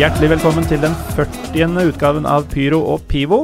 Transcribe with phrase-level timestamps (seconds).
[0.00, 1.74] Hjertelig velkommen til den 40.
[1.90, 3.42] utgaven av Pyro og Pivo.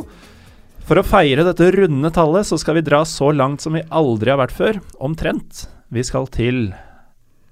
[0.88, 4.32] For å feire dette runde tallet så skal vi dra så langt som vi aldri
[4.32, 4.78] har vært før.
[5.04, 5.66] Omtrent.
[5.92, 6.70] Vi skal til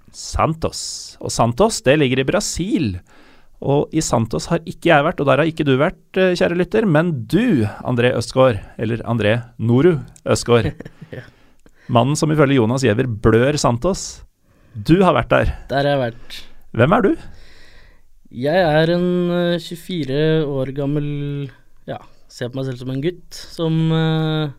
[0.08, 0.80] Santos.
[1.20, 2.88] Og Santos, det ligger i Brasil.
[3.60, 6.56] Og i Santos har ikke jeg vært, og der har ikke du vært, eh, kjære
[6.62, 6.88] lytter.
[6.88, 10.72] Men du, André Østgaard, eller André Noru Østgaard.
[11.92, 14.24] Mannen som ifølge Jonas Giæver blør Santos.
[14.72, 15.56] Du har vært der.
[15.68, 16.44] Der har jeg vært.
[16.72, 17.16] Hvem er du?
[18.34, 20.18] Jeg er en eh, 24
[20.50, 21.06] år gammel
[21.86, 24.54] Ja, ser på meg selv som en gutt som eh,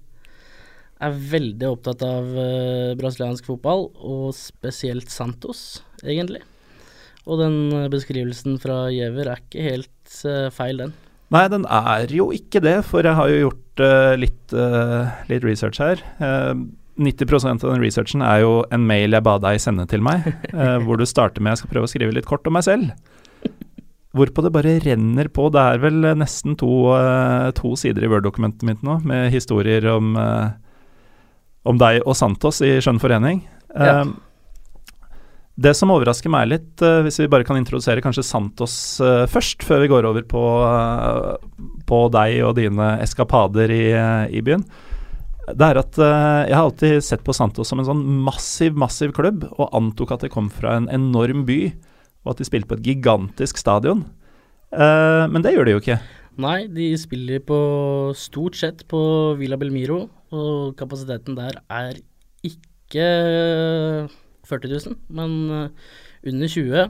[1.03, 6.45] er veldig opptatt av eh, brasiliansk fotball, og spesielt Santos, egentlig.
[7.27, 10.95] Og den eh, beskrivelsen fra Giæver er ikke helt eh, feil, den.
[11.35, 15.43] Nei, den er jo ikke det, for jeg har jo gjort uh, litt, uh, litt
[15.43, 16.03] research her.
[16.21, 16.53] Uh,
[16.95, 20.77] 90% av den researchen er jo en mail jeg ba deg sende til meg, eh,
[20.85, 22.93] hvor du starter med jeg skal prøve å skrive litt kort om meg selv.
[24.15, 25.49] Hvorpå det bare renner på.
[25.51, 29.83] Det er vel eh, nesten to, eh, to sider i Word-dokumentet mitt nå, med historier
[29.91, 30.53] om, eh,
[31.67, 33.43] om deg og Santos i skjønn forening.
[33.73, 34.05] Ja.
[34.05, 34.13] Eh,
[35.55, 38.73] det som overrasker meg litt, hvis vi bare kan introdusere kanskje Santos
[39.31, 40.41] først, før vi går over på,
[41.87, 43.85] på deg og dine eskapader i,
[44.35, 44.65] i byen,
[45.55, 49.47] det er at jeg har alltid sett på Santos som en sånn massiv, massiv klubb,
[49.55, 51.71] og antok at det kom fra en enorm by,
[52.25, 54.03] og at de spilte på et gigantisk stadion.
[54.75, 55.99] Uh, men det gjør de jo ikke.
[56.41, 57.57] Nei, de spiller på
[58.19, 58.99] stort sett på
[59.39, 60.01] Villa Belmiro,
[60.35, 62.01] og kapasiteten der er
[62.43, 63.07] ikke
[64.45, 65.93] 40 000, men eh,
[66.27, 66.89] under 20.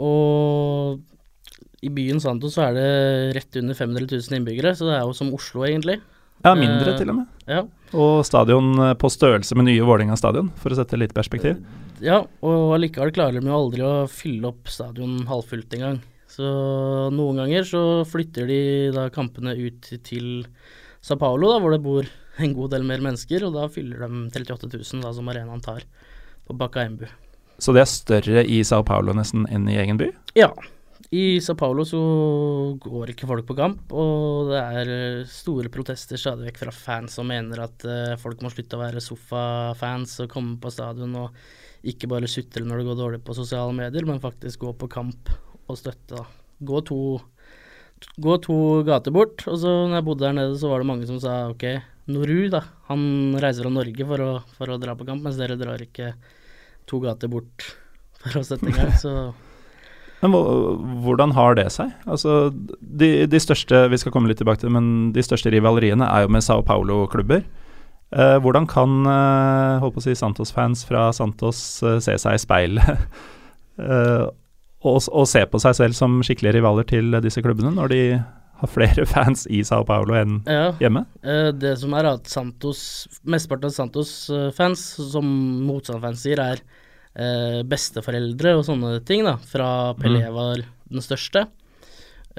[0.00, 2.88] Og i byen Santos så er det
[3.36, 6.00] rett under 500 000 innbyggere, så det er jo som Oslo, egentlig.
[6.44, 7.26] Ja, mindre Eh, til og med.
[7.50, 11.60] Ja, Og stadion eh, på størrelse med nye Vålerenga stadion, for å sette litt perspektiv.
[12.04, 16.00] Ja og allikevel klarer de jo aldri å fylle opp stadion halvfullt engang.
[16.28, 16.48] Så
[17.14, 18.60] noen ganger så flytter de
[18.94, 20.46] da kampene ut til
[21.00, 24.26] Sao Paulo, da, hvor det bor en god del mer mennesker, og da fyller de
[24.30, 25.86] 38 000 da, som arenaen tar
[26.46, 27.06] på Bacaembu.
[27.58, 30.12] Så det er større i Sao Paulo nesten enn i egen by?
[30.38, 30.52] Ja,
[31.10, 31.98] i Sao Paulo så
[32.82, 37.16] går ikke folk på kamp, og det er eh, store protester stadig vekk fra fans
[37.16, 41.40] som mener at eh, folk må slutte å være sofafans og komme på stadion og
[41.86, 45.30] ikke bare sutre når det går dårlig på sosiale medier, men faktisk gå på kamp
[45.68, 46.24] og støtte.
[46.64, 47.00] Gå to,
[48.18, 48.58] gå to
[48.88, 49.44] gater bort.
[49.46, 51.68] Og så når jeg bodde der nede, så var det mange som sa ok,
[52.08, 53.02] Noru, da, han
[53.36, 56.14] reiser fra Norge for å, for å dra på kamp, mens dere drar ikke
[56.88, 57.66] to gater bort
[58.18, 59.12] for å støtte engang, så
[60.18, 60.32] Men
[61.04, 61.92] hvordan har det seg?
[62.10, 62.50] Altså,
[62.80, 66.32] de, de største Vi skal komme litt tilbake til men de største rivaleriene er jo
[66.34, 67.44] med Sao Paulo-klubber.
[68.08, 72.40] Eh, hvordan kan eh, holdt på å si Santos-fans fra Santos eh, se seg i
[72.40, 73.02] speilet
[73.84, 74.24] eh,
[74.80, 78.00] og, og se på seg selv som skikkelige rivaler til disse klubbene, når de
[78.62, 80.70] har flere fans i Sao Paulo enn ja.
[80.80, 81.04] hjemme?
[81.20, 82.80] Eh, det som er at Santos
[83.28, 85.28] Mesteparten av Santos-fans, som
[85.68, 86.62] motstanderfans sier, er
[87.18, 89.36] eh, besteforeldre og sånne ting, da.
[89.52, 90.34] Fra Pelé Mm.
[90.34, 91.44] var den største.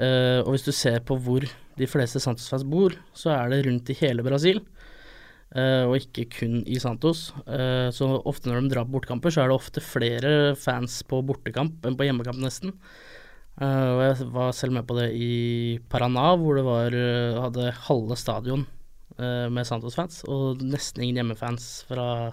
[0.00, 1.44] Eh, og hvis du ser på hvor
[1.78, 4.60] de fleste Santos-fans bor, så er det rundt i hele Brasil.
[5.54, 7.30] Eh, og ikke kun i Santos.
[7.46, 11.22] Eh, så ofte når de drar på bortekamper, så er det ofte flere fans på
[11.26, 12.74] bortekamp enn på hjemmekamp, nesten.
[13.60, 15.32] Eh, og jeg var selv med på det i
[15.92, 17.00] Paraná, hvor det var,
[17.46, 18.66] hadde halve stadion
[19.20, 22.30] med Santos-fans, og nesten ingen hjemmefans fra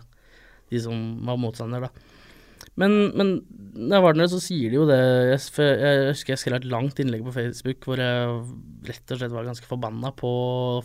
[0.71, 2.13] de som var motstander, da.
[2.77, 3.31] Men, men
[3.73, 5.41] når jeg var der nede, så sier de jo det jeg,
[5.81, 8.35] jeg husker jeg skrev et langt innlegg på Facebook hvor jeg
[8.85, 10.31] rett og slett var ganske forbanna på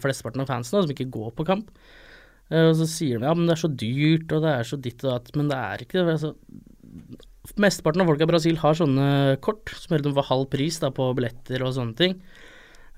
[0.00, 1.69] flesteparten av fansen da, som ikke går på kamp.
[2.52, 4.76] Eh, og så sier de ja, men det er så dyrt, og det er så
[4.84, 5.32] ditt og datt.
[5.40, 6.16] Men det er ikke det.
[6.18, 6.34] Altså,
[7.58, 9.06] mesteparten av folk i Brasil har sånne
[9.44, 12.18] kort som gjør at de får halv pris da, på billetter og sånne ting.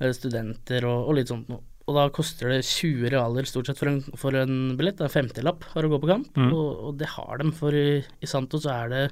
[0.01, 1.63] Eh, Studenter og, og litt sånt noe.
[1.85, 5.03] Og da koster det 20 realer stort sett for en, for en billett.
[5.05, 6.49] En femtilapp for å gå på kamp, Mm.
[6.57, 7.51] og, og det har de.
[7.53, 9.03] For i, i Santo så er det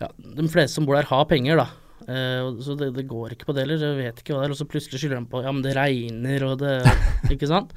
[0.00, 1.66] Ja, de fleste som bor der, har penger, da.
[2.08, 3.80] Eh, og så det, det går ikke på det heller.
[3.84, 4.54] Jeg vet ikke hva det er.
[4.56, 6.74] Og så plutselig skylder de på Ja, men det regner, og det
[7.36, 7.76] Ikke sant?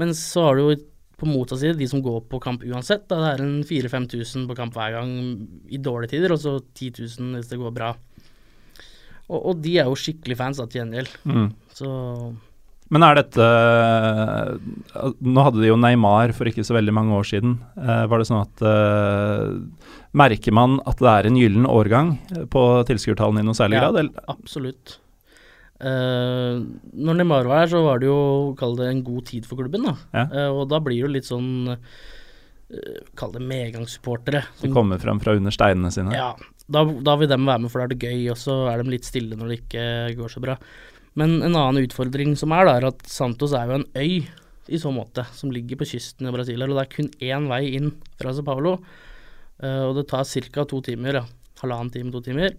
[0.00, 0.76] Men så har du jo
[1.18, 3.08] på motsatt side de som går på kamp uansett.
[3.10, 5.14] Da det er en 4000-5000 på kamp hver gang
[5.66, 7.94] i dårlige tider, og så 10 000 hvis det går bra.
[9.28, 11.10] Og, og de er jo skikkelig fans da, til gjengjeld.
[11.28, 11.48] Mm.
[11.76, 11.90] Så
[12.94, 14.54] Men er dette eh,
[15.20, 17.58] Nå hadde de jo Neymar for ikke så veldig mange år siden.
[17.76, 22.14] Eh, var det sånn at eh, Merker man at det er en gyllen årgang
[22.48, 23.88] på tilskuertallene i noe særlig Ja.
[23.88, 24.00] grad?
[24.06, 24.24] Eller?
[24.32, 24.96] absolutt.
[25.78, 26.58] Eh,
[26.98, 29.86] når Neymar var her, så var det jo kall det en god tid for klubben.
[29.86, 29.94] da.
[30.14, 30.24] Ja.
[30.26, 31.78] uh, og da blir det jo litt sånn uh,
[33.16, 34.42] Kall det medgangssupportere.
[34.60, 36.12] De kommer fram fra under steinene sine.
[36.12, 36.34] Ja,
[36.68, 38.92] da, da vil de være med, for da er det gøy, og så er de
[38.92, 39.86] litt stille når det ikke
[40.18, 40.58] går så bra.
[41.16, 44.28] Men en annen utfordring som er, da, er at Santos er jo en øy
[44.68, 46.60] i så måte, som ligger på kysten i Brasil.
[46.60, 48.76] Og det er kun én vei inn fra Sao Paulo,
[49.64, 50.68] og det tar ca.
[50.68, 51.22] to timer.
[51.22, 51.24] Ja.
[51.62, 52.52] Halvannen time, to timer.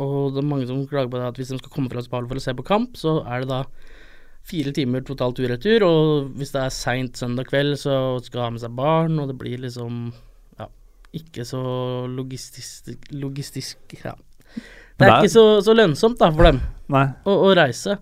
[0.00, 2.22] Og det er mange som klager på det at hvis de skal komme fra Sao
[2.24, 3.62] for å se på kamp, så er det da
[4.50, 5.84] fire timer totalt tur-retur.
[5.86, 7.94] Og hvis det er seint søndag kveld, så
[8.24, 10.00] skal ha med seg barn, og det blir liksom
[10.60, 10.70] ja,
[11.20, 11.60] ikke så
[12.08, 14.16] logistisk, logistisk ja.
[15.00, 16.58] Det er- ikke så, så lønnsomt da for dem
[16.92, 17.06] Nei.
[17.24, 17.98] å, å reise.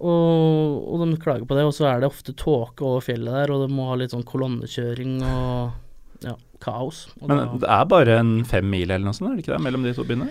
[0.00, 3.52] Og, og de klager på det, og så er det ofte tåke over fjellet der,
[3.52, 7.02] og de må ha litt sånn kolonnekjøring og ja, kaos.
[7.20, 9.64] Og Men det er bare en fem mil eller noe sånt, er det ikke det,
[9.66, 10.30] mellom de to byene?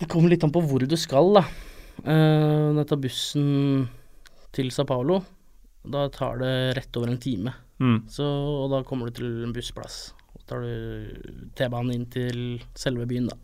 [0.00, 1.44] Det kommer litt an på hvor du skal, da.
[2.00, 3.48] Uh, når jeg tar bussen
[4.56, 5.20] til Sao Paulo,
[5.84, 7.52] da tar det rett over en time.
[7.80, 7.98] Mm.
[8.12, 10.10] Så, og da kommer du til en bussplass.
[10.36, 12.40] Og tar du T-banen inn til
[12.78, 13.36] selve byen, da.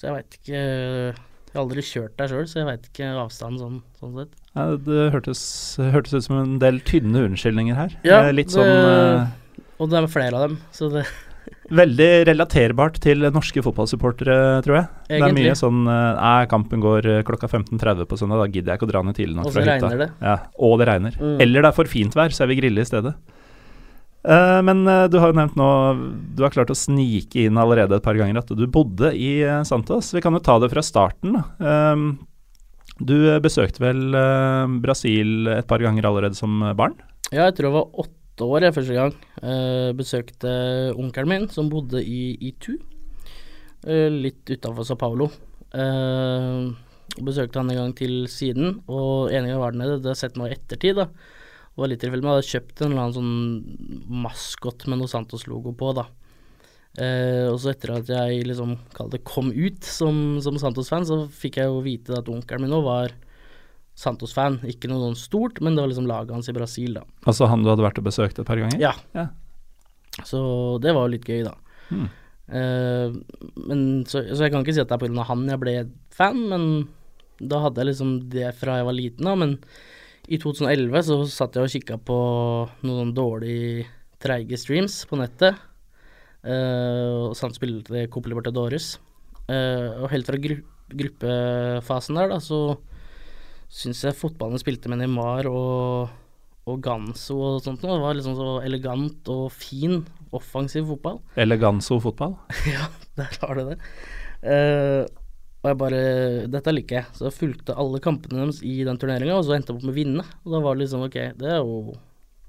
[0.00, 3.58] Så jeg veit ikke Jeg har aldri kjørt der sjøl, så jeg veit ikke avstanden
[3.60, 4.36] sånn, sånn sett.
[4.54, 5.40] Ja, det hørtes,
[5.82, 7.96] hørtes ut som en del tynne unnskyldninger her.
[8.06, 9.26] Ja, Litt det- sånn uh,
[9.80, 11.04] Og det er flere av dem, så det
[11.70, 14.36] Veldig relaterbart til norske fotballsupportere,
[14.66, 14.86] tror jeg.
[15.06, 18.72] Det er mye sånn eh, Nei, kampen går eh, klokka 15.30 på søndag, da gidder
[18.72, 19.90] jeg ikke å dra ned tidlig nok Og fra så hytta.
[20.00, 20.08] det.
[20.18, 20.36] Ja,
[20.66, 21.18] og det regner.
[21.20, 21.36] Mm.
[21.46, 23.14] Eller det er for fint vær, så jeg vil grille i stedet.
[24.20, 25.66] Uh, men uh, du har jo nevnt nå
[26.36, 29.62] Du har klart å snike inn allerede et par ganger at du bodde i uh,
[29.64, 30.10] Santos.
[30.12, 31.38] Vi kan jo ta det fra starten.
[31.38, 31.46] da.
[31.70, 32.02] Eh,
[33.00, 34.12] du besøkte vel
[34.84, 36.98] Brasil et par ganger allerede som barn?
[37.30, 39.14] Ja, jeg tror jeg var åtte år jeg første gang.
[39.42, 40.52] Eh, besøkte
[40.94, 42.76] onkelen min, som bodde i Itu,
[43.86, 45.30] eh, litt utafor Sao Paulo.
[45.72, 46.70] Eh,
[47.20, 50.24] besøkte han en gang til siden, og en gang var der nede, det har jeg
[50.30, 51.06] sett nå i ettertid, da.
[51.10, 55.10] Det var litt tilfeldig, men jeg hadde kjøpt en eller annen sånn maskot med noe
[55.10, 56.06] Santos-logo på, da.
[56.98, 61.22] Eh, og så etter at jeg liksom, kall det kom ut som, som Santos-fan, så
[61.30, 63.14] fikk jeg jo vite at onkelen min nå var
[64.00, 64.60] Santos-fan.
[64.70, 67.04] Ikke noe sånn stort, men det var liksom laget hans i Brasil, da.
[67.28, 68.80] Altså han du hadde vært og besøkt et par ganger?
[68.80, 68.94] Ja.
[69.16, 69.28] Ja.
[70.26, 70.40] Så
[70.82, 71.54] det var jo litt gøy, da.
[71.90, 72.08] Hmm.
[72.50, 73.14] Uh,
[73.68, 75.26] men så, så jeg kan ikke si at det er pga.
[75.28, 75.74] han jeg ble
[76.14, 76.64] fan, men
[77.38, 79.38] da hadde jeg liksom det fra jeg var liten av.
[79.42, 79.54] Men
[80.30, 82.18] i 2011 så satt jeg og kikka på
[82.84, 83.60] noen sånn dårlig
[84.20, 85.60] treige streams på nettet.
[86.40, 88.94] Uh, og sånn spilte det Copa Libertadores.
[89.50, 90.60] Eh, og helt fra gru
[90.90, 92.74] gruppefasen der, da, så
[93.70, 96.10] syns jeg fotballen spilte med Neymar og,
[96.66, 100.00] og Ganso og sånt noe, var liksom så elegant og fin,
[100.34, 101.20] offensiv fotball.
[101.40, 102.36] Eleganso fotball?
[102.74, 102.90] ja,
[103.20, 103.78] der har du det.
[104.42, 105.04] Uh,
[105.60, 106.04] og jeg bare
[106.48, 107.16] Dette liker jeg.
[107.16, 109.92] Så jeg fulgte alle kampene deres i den turneringa, og så endte jeg opp med
[109.92, 110.24] å vinne.
[110.44, 111.94] Og da var det liksom ok, det er jo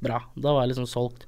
[0.01, 0.21] bra.
[0.35, 1.27] Da var jeg liksom solgt.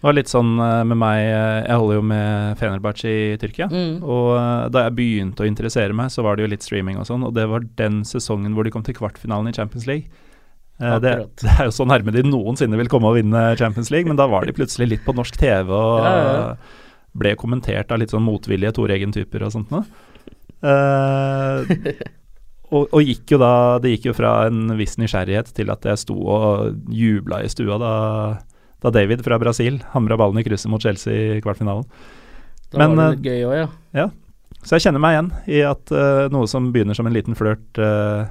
[0.00, 3.66] Det var litt sånn eh, med meg eh, Jeg holder jo med Fenerbahçe i Tyrkia.
[3.68, 3.98] Mm.
[4.00, 7.04] Og eh, da jeg begynte å interessere meg, så var det jo litt streaming og
[7.08, 10.08] sånn, og det var den sesongen hvor de kom til kvartfinalen i Champions League.
[10.80, 11.12] Det,
[11.42, 14.24] det er jo så nærme de noensinne vil komme og vinne Champions League, men da
[14.32, 16.46] var de plutselig litt på norsk TV og Ja, ja,
[17.20, 19.84] ble kommentert av litt sånn motvillige Tore Eggen-typer og sånt noe.
[22.70, 25.98] Og, og gikk jo da Det gikk jo fra en viss nysgjerrighet til at jeg
[26.04, 27.94] sto og jubla i stua da,
[28.80, 31.86] da David fra Brasil hamra ballen i krysset mot Chelsea i kvartfinalen.
[32.70, 33.68] Da Men, var det eh, gøy òg, ja.
[33.96, 34.08] ja.
[34.62, 37.80] Så jeg kjenner meg igjen i at uh, noe som begynner som en liten flørt,
[37.80, 38.26] uh,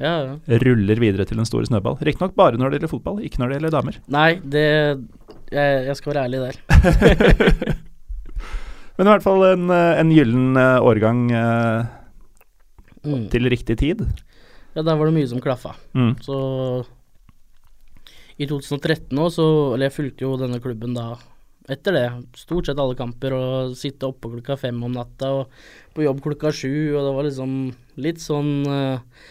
[0.00, 0.58] ja, ja.
[0.64, 1.96] ruller videre til en stor snøball.
[2.04, 3.98] Riktignok bare når det gjelder fotball, ikke når det gjelder damer.
[4.12, 4.66] Nei, det
[5.52, 6.54] jeg, jeg skal være ærlig der.
[8.96, 11.90] Men i hvert fall en, en gyllen årgang uh,
[13.02, 13.26] Mm.
[13.30, 14.04] til riktig tid.
[14.76, 15.74] Ja, der var det mye som klaffa.
[15.94, 16.14] Mm.
[16.22, 16.36] Så
[18.42, 21.12] i 2013 òg, så Eller jeg fulgte jo denne klubben da
[21.70, 22.06] etter det.
[22.38, 25.52] Stort sett alle kamper og sitte oppe klokka fem om natta og
[25.94, 27.54] på jobb klokka sju, og det var liksom
[28.02, 29.22] litt sånn eh,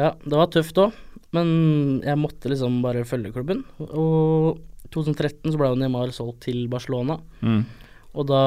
[0.00, 0.96] Ja, det var tøft òg,
[1.36, 3.64] men jeg måtte liksom bare følge klubben.
[3.82, 4.56] Og
[4.86, 7.18] i 2013 så ble jo Neymar solgt til Barcelona.
[7.44, 7.64] Mm.
[8.10, 8.42] Og da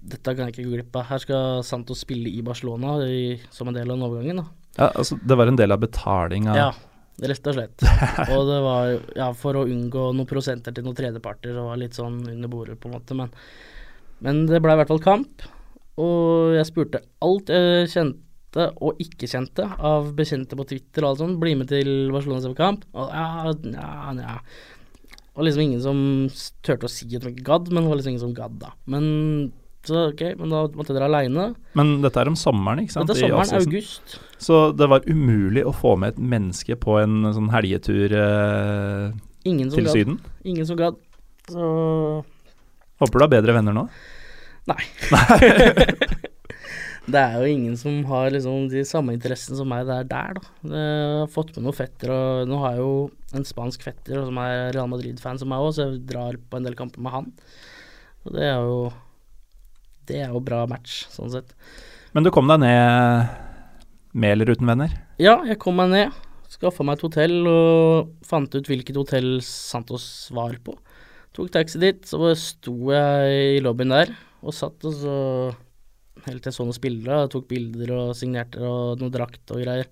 [0.00, 1.08] Dette kan jeg ikke gå glipp av.
[1.10, 4.44] Her skal Santos spille i Barcelona i, som en del av den overgangen.
[4.44, 4.46] da
[4.78, 6.54] Ja, altså, det var en del av betalinga.
[6.56, 6.70] Ja,
[7.22, 7.86] rett og slett.
[8.34, 11.56] Og det var ja, for å unngå noen prosenter til noen tredjeparter.
[11.62, 13.16] og litt sånn under bordet, på en måte.
[13.18, 13.32] Men,
[14.24, 15.44] men det ble i hvert fall kamp.
[15.96, 21.24] Og jeg spurte alt jeg kjente og ikke kjente av bekjente på Twitter og alt
[21.24, 21.40] sånt.
[21.40, 22.84] Bli med til Barcelonas kamp.
[22.96, 24.40] Og ja, ja, ja.
[25.36, 25.98] Og liksom ingen som
[26.64, 28.72] turte å si at de ikke gadd, men det var liksom ingen som gadd, da.
[28.88, 29.52] Men
[29.86, 31.50] så ok, men da måtte dra aleine.
[31.78, 33.10] Men dette er om sommeren, ikke sant?
[33.10, 34.16] Dette er sommeren, august.
[34.42, 39.14] Så det var umulig å få med et menneske på en sånn helgetur eh,
[39.48, 39.96] Ingen som til gadd.
[39.96, 40.18] Syden?
[40.44, 41.00] Ingen som gadd.
[41.48, 41.64] Så
[43.00, 43.86] Håper du har bedre venner nå?
[44.66, 44.82] Nei.
[47.12, 50.44] det er jo ingen som har liksom de samme interessene som meg der, der da.
[50.72, 52.94] Jeg har fått med noen fetter, og nå har jeg jo
[53.36, 56.66] en spansk fetter som er Real Madrid-fan som meg òg, så jeg drar på en
[56.66, 57.30] del kamper med han.
[58.26, 58.78] Og det er jo
[60.06, 61.54] Det er jo bra match, sånn sett.
[62.14, 63.45] Men du kom deg ned
[64.16, 64.94] med eller uten venner?
[65.20, 66.16] Ja, jeg kom meg ned.
[66.50, 70.76] Skaffa meg et hotell og fant ut hvilket hotell Santos var på.
[71.36, 74.12] Tok taxi dit, så sto jeg i lobbyen der
[74.46, 75.16] og satt og så
[76.26, 79.86] Helt til jeg så noen spillere, tok bilder og signerte og noe drakt og greier.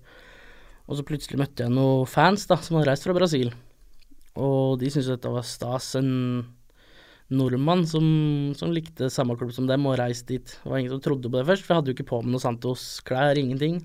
[0.89, 3.53] Og så plutselig møtte jeg noen fans da, som hadde reist fra Brasil.
[4.35, 5.93] Og de syntes dette var stas.
[5.95, 6.09] En
[7.33, 8.05] nordmann som,
[8.57, 10.45] som, likte samme klubb som dem og reiste dit.
[10.45, 12.35] Det var ingen som trodde på det først, for jeg hadde jo ikke på meg
[12.35, 13.81] noe Santos-klær, ingenting.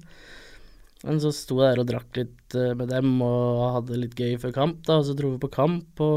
[1.06, 4.18] Men så sto jeg der og drakk litt uh, med dem og hadde det litt
[4.18, 5.00] gøy før kamp, da.
[5.00, 6.08] Og så dro vi på kamp på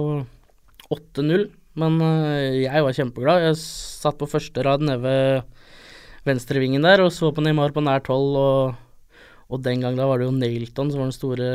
[0.91, 1.47] 8-0.
[1.79, 3.47] Men uh, jeg var kjempeglad.
[3.47, 5.61] Jeg satt på første rad nede ved
[6.27, 8.35] venstrevingen der og så på Neymar på nært hold.
[8.35, 9.15] Og,
[9.47, 11.49] og, den gang da var det jo Nailton som var den store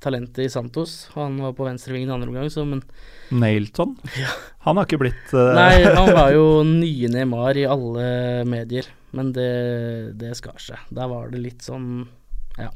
[0.00, 1.02] talentet i Santos.
[1.18, 2.80] Han var på venstrevingen i andre omgang, så men
[3.32, 3.94] Nailton?
[4.18, 4.30] Ja.
[4.66, 5.52] Han har ikke blitt uh...
[5.56, 8.04] Nei, han var jo nye Neymar i alle
[8.48, 8.88] medier.
[9.16, 9.52] Men det,
[10.20, 10.80] det skar seg.
[10.94, 12.06] Der var det litt sånn
[12.60, 12.70] Ja,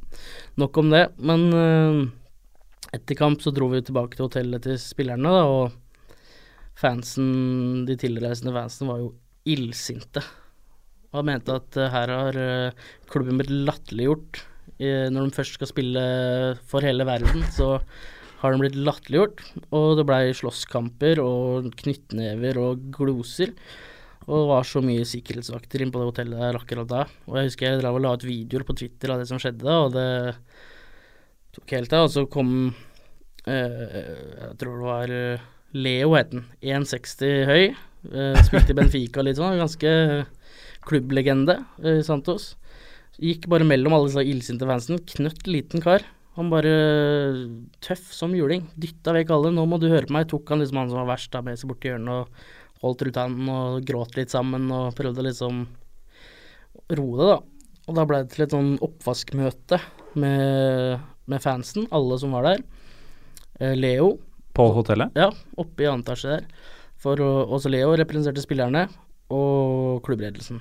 [0.61, 1.07] nok om det.
[1.17, 2.01] Men uh,
[2.97, 6.11] etter kamp så dro vi tilbake til hotellet til spillerne, da, og
[6.77, 9.15] fansen, de tilreisende fansen var jo
[9.49, 10.21] illsinte
[11.17, 12.39] og mente at uh, her har
[13.09, 14.43] klubben blitt latterliggjort.
[14.77, 16.01] Når de først skal spille
[16.69, 17.79] for hele verden, så
[18.41, 19.43] har den blitt latterliggjort.
[19.77, 23.55] Og det blei slåsskamper og knyttnever og gloser.
[24.27, 27.03] Og det var så mye sikkerhetsvakter inne på det hotellet der akkurat da.
[27.31, 29.63] Og jeg husker jeg drev og la ut videoer på Twitter av det som skjedde
[29.63, 30.09] da, og det
[31.55, 32.09] tok helt av.
[32.09, 32.51] Og så kom
[33.47, 35.13] Jeg tror det var
[35.77, 36.43] Leo het den.
[36.65, 37.65] 1,60 høy.
[38.47, 39.61] spilte i Benfica litt sånn.
[39.61, 39.93] Ganske
[40.87, 42.55] klubblegende i Santos.
[43.23, 44.99] Gikk bare mellom alle disse illsinte fansen.
[45.15, 46.03] Knøtt liten kar.
[46.37, 46.73] Han bare
[47.85, 48.67] tøff som juling.
[48.77, 49.55] Dytta vekk alle.
[49.55, 51.57] 'Nå må du høre på meg', tok han liksom han som var verst, da med
[51.57, 55.65] seg borti hjørnet og holdt rundt handen og gråt litt sammen og prøvde liksom
[56.93, 57.39] roe det, da.
[57.87, 59.79] Og da ble det til et sånn oppvaskmøte
[60.21, 62.65] med, med fansen, alle som var der.
[63.61, 64.17] Eh, Leo.
[64.57, 65.15] På hotellet?
[65.17, 66.49] Ja, oppe i annen etasje der.
[67.01, 68.87] For også Leo representerte spillerne
[69.33, 70.61] og klubbledelsen.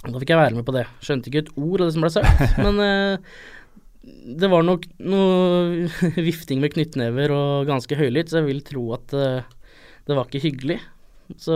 [0.00, 0.86] Da fikk jeg være med på det.
[1.04, 3.34] Skjønte ikke et ord av det som ble sagt, men eh,
[4.00, 5.88] det var nok noe
[6.28, 9.48] vifting med knyttnever og ganske høylytt, så jeg vil tro at eh,
[10.08, 10.78] det var ikke hyggelig.
[11.38, 11.54] Så,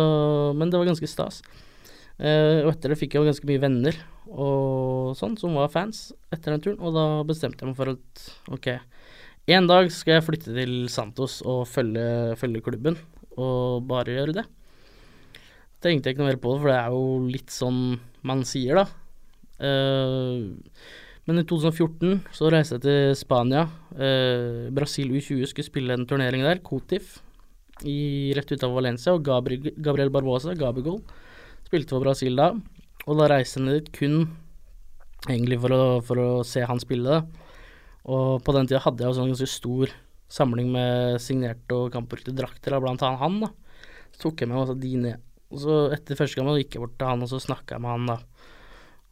[0.55, 1.41] men det var ganske stas.
[2.19, 3.97] Eh, og etter det fikk jeg jo ganske mye venner
[4.31, 8.27] og sånn, som var fans etter den turen, og da bestemte jeg meg for at
[8.55, 8.69] ok,
[9.55, 12.99] en dag skal jeg flytte til Santos og følge, følge klubben,
[13.35, 14.45] og bare gjøre det.
[15.85, 17.81] Tenkte jeg ikke noe mer på det, for det er jo litt sånn
[18.25, 18.87] man sier, da.
[19.55, 20.55] Uh,
[21.25, 23.65] men i 2014 så reiste jeg til Spania.
[23.97, 27.19] Eh, Brasil U20 skulle spille en turnering der, Cotif,
[27.83, 29.15] i, rett av Valencia.
[29.17, 31.01] Og Gabriel, Gabriel Barbosa, Gabigol,
[31.67, 32.53] spilte for Brasil da.
[33.05, 34.23] Og da reiste han dit kun
[35.25, 37.23] egentlig for å, for å se han spille.
[38.05, 39.93] Og på den tida hadde jeg også en ganske stor
[40.35, 43.41] samling med signerte og kampbrukte drakter av blant annet han.
[43.47, 43.55] da.
[44.13, 45.23] Så tok jeg med også de ned
[45.55, 47.93] og så etter første gang gikk jeg bort til han, og så snakka jeg med
[47.95, 48.17] han, da.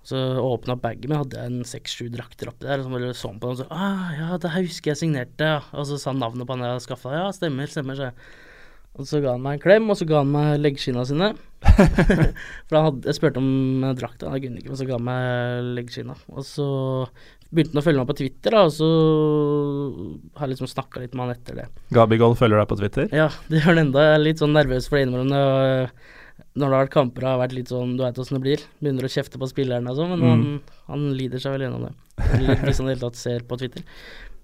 [0.06, 3.28] Så åpna bagen min, hadde jeg en seks-sju drakter oppi der, og så bare så
[3.30, 5.61] han på den og så ah, ja, det her husker jeg signerte, ja.
[5.78, 8.32] Og så sa han navnet på han jeg hadde skaffa, ja, stemmer, stemmer, sa jeg.
[8.99, 11.30] Og så ga han meg en klem, og så ga han meg leggskinna sine.
[12.66, 15.71] For han hadde, jeg spurte om drakta, han kunne ikke, men så ga han meg
[15.78, 16.16] leggskinna.
[16.35, 16.66] Og så
[17.52, 18.88] begynte han å følge meg på Twitter, da, og så
[20.35, 21.68] har jeg liksom snakka litt med han etter det.
[21.94, 23.09] Gabigol følger deg på Twitter?
[23.14, 24.04] Ja, det gjør han enda.
[24.09, 25.32] Jeg er litt sånn nervøs for det innimellom
[26.52, 28.64] når det har vært kamper og har vært litt sånn, du veit åssen det blir.
[28.82, 30.30] Begynner å kjefte på spillerne og sånn, men mm.
[30.30, 31.92] han, han, lider seg vel gjennom det.
[32.66, 33.87] Hvis han i det hele tatt ser på Twitter.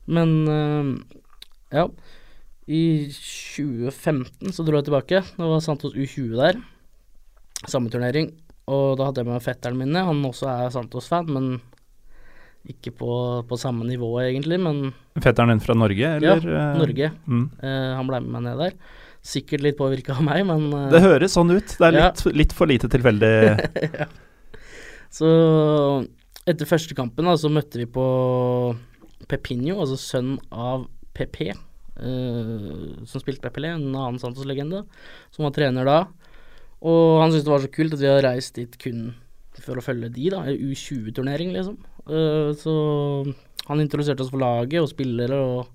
[0.09, 1.19] Men uh,
[1.75, 1.85] ja.
[2.69, 5.23] I 2015 så dro jeg tilbake.
[5.37, 6.61] Da var Santos U20 der.
[7.69, 8.33] Samme turnering.
[8.69, 9.97] Og da hadde jeg med fetteren min.
[9.97, 11.59] Han også er Santos-fan, men
[12.69, 13.11] ikke på,
[13.49, 14.59] på, samme nivå, egentlig.
[14.61, 16.45] Men Fetteren din fra Norge, eller?
[16.45, 17.13] Ja, Norge.
[17.29, 17.47] Mm.
[17.61, 18.81] Uh, han ble med meg ned der.
[19.29, 21.75] Sikkert litt påvirka av meg, men uh, Det høres sånn ut.
[21.77, 22.35] Det er litt, ja.
[22.37, 23.33] litt for lite tilfeldig.
[24.01, 24.07] ja.
[25.13, 25.29] Så
[26.49, 28.05] etter første kampen da, så møtte vi på
[29.29, 34.87] Pepinho, altså sønn av PP, uh, som spilte Pepelé, en annen Santos-legende,
[35.35, 36.01] som var trener da.
[36.79, 39.11] Og han syntes det var så kult at vi hadde reist dit kun
[39.59, 40.45] for å følge de, da.
[40.49, 41.77] U20-turnering, liksom.
[42.09, 42.75] Uh, så
[43.69, 45.67] han introduserte oss for laget og spillere og,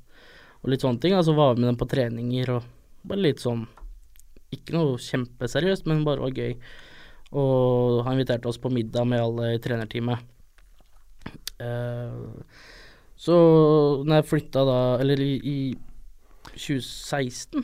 [0.63, 1.13] og litt sånne ting.
[1.17, 2.69] Og så var vi med dem på treninger og
[3.07, 3.65] bare litt sånn
[4.53, 6.53] ikke noe kjempeseriøst, men bare var gøy.
[7.33, 10.21] Og han inviterte oss på middag med alle i trenerteamet.
[11.63, 12.43] Uh,
[13.17, 13.35] så
[14.03, 15.57] når jeg flytta da, eller i, i
[16.53, 17.63] 2016,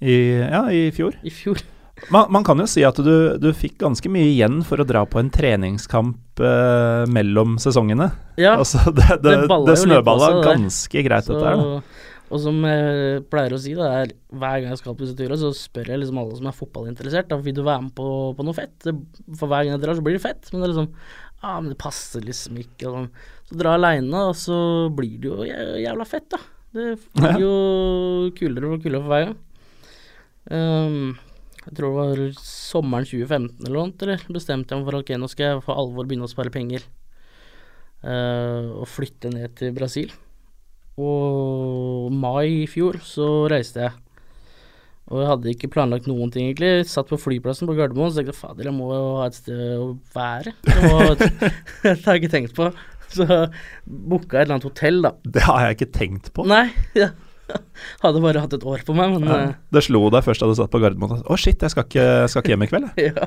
[0.00, 1.14] I, ja, i fjor.
[1.22, 1.60] i fjor
[2.08, 5.02] Man, man kan jo si at du, du fikk ganske mye igjen for å dra
[5.04, 8.08] på en treningskamp eh, mellom sesongene.
[8.40, 11.60] Ja, Altså, det, det, det det, snøballa ganske greit, så, dette her.
[11.60, 12.08] da.
[12.30, 15.38] Og som jeg pleier å si, da, er hver gang jeg skal på disse turene,
[15.40, 18.06] så spør jeg liksom alle som er fotballinteressert, da, vil du være med på,
[18.38, 18.86] på noe fett?
[18.86, 20.50] For hver gang jeg drar, så blir det fett.
[20.52, 20.92] Men det er liksom
[21.42, 22.86] ah, men det passer liksom ikke.
[22.86, 23.10] Og sånn.
[23.50, 24.56] Så jeg aleine, og så
[24.94, 26.40] blir det jo jævla fett, da.
[26.70, 27.32] Det Ja.
[27.32, 27.54] blir jo
[28.38, 29.38] kulere og kulere for hver gang.
[30.50, 31.18] Um,
[31.66, 35.18] jeg tror det var sommeren 2015 eller noe, eller bestemte jeg meg for at okay,
[35.20, 36.86] nå skal jeg for alvor begynne å spare penger.
[38.04, 40.12] uh, og flytte ned til Brasil.
[41.00, 43.96] Og mai i fjor så reiste jeg.
[45.10, 46.84] Og jeg hadde ikke planlagt noen ting, egentlig.
[46.86, 49.62] Satt på flyplassen på Gardermoen og så tenkte fader, jeg må jo ha et sted
[49.80, 50.52] å være.
[50.68, 51.24] Var-
[51.82, 52.68] Det har jeg ikke tenkt på.
[53.10, 53.26] Så
[53.90, 55.10] booka et eller annet hotell, da.
[55.26, 56.44] Det har jeg ikke tenkt på.
[56.46, 56.68] Nei,
[57.00, 57.10] jeg
[58.04, 59.38] hadde bare hatt et år på meg, men Ja.
[59.48, 61.24] eh, Det slo deg først da du satt på Gardermoen.
[61.26, 63.16] Å shit, jeg skal ikke, skal ikke hjem i kveld, jeg.
[63.16, 63.26] ja.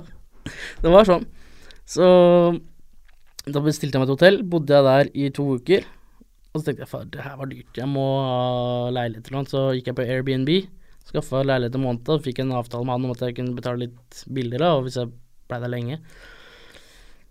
[0.86, 1.26] Det var sånn.
[1.84, 2.08] Så
[3.44, 5.84] da bestilte jeg meg et hotell, bodde jeg der i to uker.
[6.54, 9.50] Og så tenkte jeg faen, det her var dyrt, jeg må ha leilighet eller noe.
[9.50, 10.52] Så gikk jeg på Airbnb,
[11.10, 13.88] skaffa leilighet en måned, og fikk en avtale med han om at jeg kunne betale
[13.88, 15.10] litt billigere, og hvis jeg
[15.50, 15.98] blei der lenge.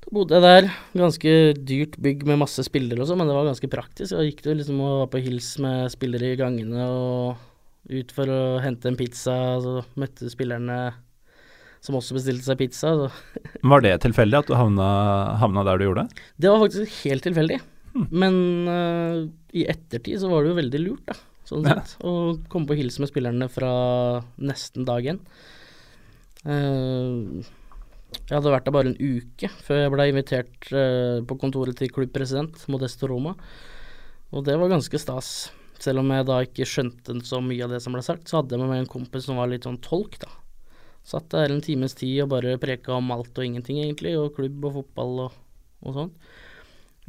[0.03, 1.37] Da bodde jeg der, ganske
[1.71, 4.17] dyrt bygg med masse spillere og sånn, men det var ganske praktisk.
[4.17, 7.49] Da gikk jo liksom og var på hils med spillere i gangene og
[7.93, 10.83] ut for å hente en pizza, så møtte spillerne
[11.83, 12.93] som også bestilte seg pizza.
[12.99, 13.47] Så.
[13.71, 14.89] Var det tilfeldig at du havna,
[15.39, 16.09] havna der du gjorde?
[16.39, 17.63] Det var faktisk helt tilfeldig.
[17.93, 18.07] Hmm.
[18.11, 18.37] Men
[18.69, 19.19] uh,
[19.53, 21.17] i ettertid så var det jo veldig lurt, da.
[21.49, 21.81] Sånn Ja.
[21.81, 21.99] sett.
[22.07, 23.73] Å komme på hils med spillerne fra
[24.41, 25.21] nesten dag én.
[26.47, 27.43] Uh,
[28.29, 31.93] jeg hadde vært der bare en uke før jeg ble invitert uh, på kontoret til
[31.93, 33.35] klubbpresident Modesto Roma.
[34.33, 35.51] Og det var ganske stas.
[35.83, 38.55] Selv om jeg da ikke skjønte så mye av det som ble sagt, så hadde
[38.55, 40.31] jeg med meg en kompis som var litt sånn tolk, da.
[41.05, 44.15] Satt der en times tid og bare preka om alt og ingenting, egentlig.
[44.21, 45.41] Og klubb og fotball og,
[45.83, 46.13] og sånn.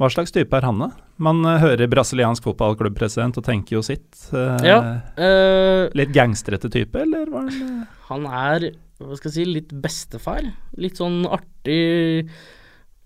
[0.00, 0.88] Hva slags type er han, da?
[1.22, 4.08] Man eh, hører brasiliansk fotballklubbpresident og tenker jo sitt.
[4.34, 4.78] Eh, Ja.
[5.14, 8.66] Eh, Litt gangstrete type, eller var han han er,
[9.00, 10.42] hva skal jeg si, litt bestefar.
[10.76, 12.26] Litt sånn artig,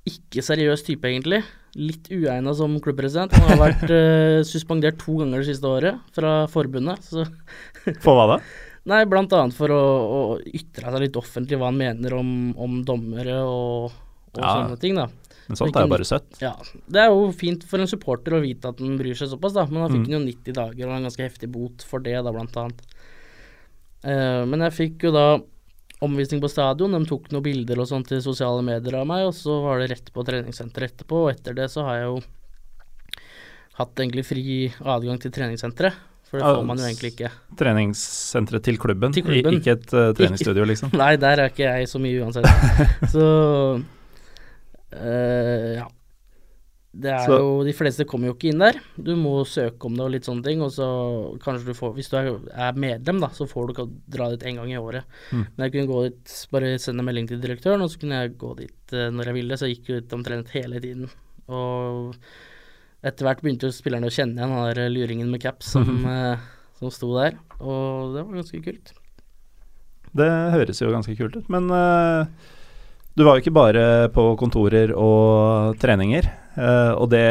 [0.08, 1.42] ikke seriøs type, egentlig.
[1.78, 3.36] Litt uegna som klubbpresident.
[3.36, 7.04] Han har vært eh, suspendert to ganger det siste året fra forbundet.
[7.04, 7.26] Så
[8.04, 8.40] For hva da?
[8.88, 12.78] Nei, blant annet for å, å ytre seg litt offentlig hva han mener om, om
[12.88, 13.92] dommere og,
[14.32, 14.54] og Ja.
[14.56, 15.10] sånne ting, da.
[15.48, 16.38] Men sånt er jo bare søtt.
[16.44, 16.52] Ja,
[16.92, 19.64] det er jo fint for en supporter å vite at han bryr seg såpass, da.
[19.66, 20.12] Men han fikk Mm.
[20.12, 22.82] jo 90 dager og en ganske heftig bot for det, da, blant annet.
[24.04, 25.40] Uh, men jeg fikk jo da
[26.04, 26.92] omvisning på stadion.
[26.94, 29.88] De tok noen bilder og sånt til sosiale medier av meg, og så var det
[29.90, 31.24] rett på treningssenteret etterpå.
[31.24, 32.20] Og etter det så har jeg jo
[33.80, 34.44] hatt egentlig fri
[34.84, 35.96] adgang til treningssenteret.
[36.28, 37.28] For det får man jo egentlig ikke.
[37.56, 39.54] Treningssenteret til klubben, Til klubben.
[39.62, 40.90] ikke et uh, treningsstudio, liksom.
[40.92, 42.44] Nei, der er ikke jeg så mye uansett.
[43.14, 43.24] Så
[44.92, 45.86] eh, ja.
[46.98, 48.80] Det er Så- jo De fleste kommer jo ikke inn der.
[48.96, 50.62] Du må søke om det og litt sånne ting.
[50.62, 54.30] Og så kanskje du får Hvis du er, er medlem, da, så får du dra
[54.30, 55.04] dit en gang i året.
[55.30, 55.46] Mm.
[55.56, 58.56] Men jeg kunne gå dit, bare sende melding til direktøren, og så kunne jeg gå
[58.56, 59.56] dit uh, når jeg ville.
[59.60, 61.10] Så jeg gikk jo ut omtrent hele tiden.
[61.48, 62.16] Og
[63.04, 66.38] etter hvert begynte jo spillerne å kjenne igjen han der luringen med caps som, eh,
[66.80, 67.36] som sto der.
[67.60, 68.92] Og det var ganske kult.
[70.18, 71.48] Det høres jo ganske kult ut.
[71.52, 72.26] Men eh,
[73.18, 76.28] du var jo ikke bare på kontorer og treninger.
[76.58, 77.24] eh, og det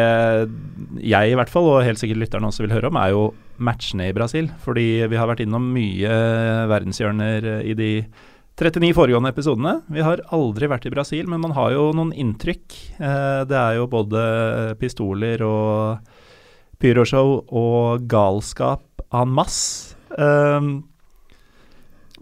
[1.03, 3.23] jeg i hvert fall, og helt sikkert lytterne også vil høre om, er jo
[3.59, 4.49] matchene i Brasil.
[4.63, 6.11] Fordi vi har vært innom mye
[6.71, 7.91] verdenshjørner i de
[8.57, 9.75] 39 foregående episodene.
[9.93, 12.77] Vi har aldri vært i Brasil, men man har jo noen inntrykk.
[12.99, 15.99] Eh, det er jo både pistoler og
[16.81, 19.93] pyroshow og galskap en masse.
[20.17, 20.83] Um,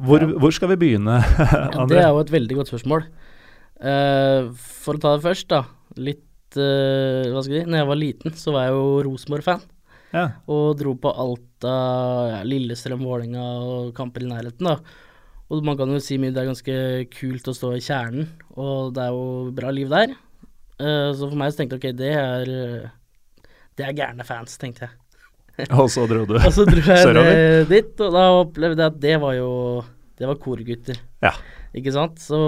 [0.02, 0.28] hvor, Ja.
[0.40, 1.22] hvor skal vi begynne,
[1.80, 1.88] André?
[1.96, 3.06] det er jo et veldig godt spørsmål.
[3.82, 5.64] Eh, for å ta det først, da.
[6.00, 7.72] Litt uh, Hva skal jeg si.
[7.72, 9.64] Når jeg var liten, så var jeg jo Rosenborg-fan.
[10.16, 10.26] Ja.
[10.52, 11.74] Og dro på Alta,
[12.32, 14.78] ja, Lillestrøm, Vålerenga og kamper i nærheten, da.
[15.52, 16.76] Og man kan jo si mye, det er ganske
[17.14, 20.16] kult å stå i kjernen, og det er jo bra liv der.
[20.80, 22.50] Uh, så for meg så tenkte jeg ok, det er
[23.76, 24.96] Det er gærne fans, tenkte jeg.
[25.80, 27.64] Og så dro du sørover.
[27.70, 29.52] dit, og da opplevde jeg at det var jo
[30.20, 31.00] Det var korgutter.
[31.24, 31.32] Ja.
[31.76, 32.20] Ikke sant?
[32.20, 32.40] Så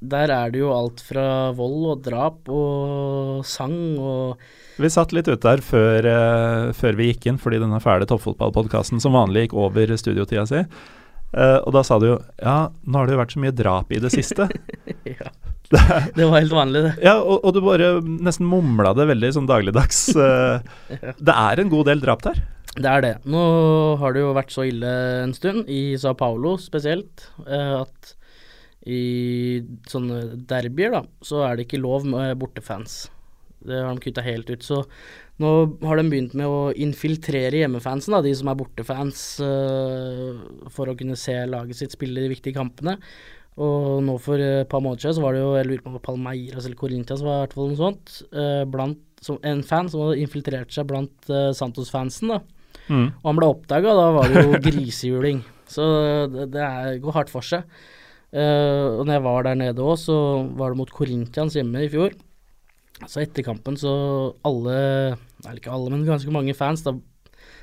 [0.00, 4.38] der er det jo alt fra vold og drap og sang og
[4.78, 9.02] Vi satt litt ute der før, uh, før vi gikk inn, fordi denne fæle toppfotballpodkasten
[9.02, 10.60] som vanlig gikk over studiotida si.
[11.34, 13.90] Uh, og da sa du jo ja, nå har det jo vært så mye drap
[13.92, 14.46] i det siste.
[15.18, 15.32] ja.
[15.68, 15.80] Det,
[16.16, 16.92] Det var helt vanlig, det.
[17.04, 19.98] ja, og, og du bare nesten mumla det veldig sånn dagligdags.
[20.16, 20.62] Uh,
[20.94, 21.12] Ja.
[21.18, 22.38] det er en god del drap der.
[22.78, 23.10] Det er det.
[23.28, 23.42] Nå
[24.00, 24.88] har det jo vært så ille
[25.26, 28.14] en stund, i Sao Paulo spesielt, eh, at
[28.88, 33.06] i sånne derbyer, da, så er det ikke lov med bortefans.
[33.58, 34.62] Det har de kutta helt ut.
[34.64, 34.82] Så
[35.42, 35.50] nå
[35.86, 40.38] har de begynt med å infiltrere hjemmefansen, da, de som er bortefans, uh,
[40.74, 42.96] for å kunne se laget sitt spille de viktige kampene.
[43.58, 46.02] Og nå for et par måneder siden så var det jo, jeg lurer på om
[46.02, 50.04] Palmeiras eller Corinthians var i hvert fall noe sånt, Uh, blant, som en fan som
[50.04, 52.40] hadde infiltrert seg blant uh, Santos-fansen, da.
[52.88, 53.08] Mm.
[53.10, 55.42] Og han ble oppdaga, da var det jo grisehjuling.
[55.68, 55.84] Så
[56.32, 57.66] det, det er, går hardt for seg.
[58.28, 60.16] Eh, og når jeg var der nede òg, så
[60.58, 62.16] var det mot Korintians hjemme i fjor.
[63.06, 63.92] Så etter kampen så
[64.46, 64.78] alle,
[65.44, 66.96] eller ikke alle, men ganske mange fans da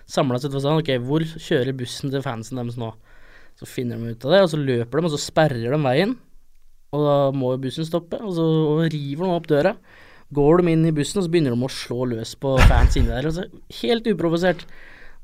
[0.10, 2.94] samla seg til sa ok, hvor kjører bussen til fansen deres nå?
[3.60, 6.16] Så finner de ut av det, og så løper de, og så sperrer de veien.
[6.96, 9.76] Og da må jo bussen stoppe, og så og river de opp døra.
[10.36, 13.12] Går de inn i bussen, og så begynner de å slå løs på fans inni
[13.12, 13.30] der.
[13.30, 13.46] Altså,
[13.82, 14.66] helt uprovosert.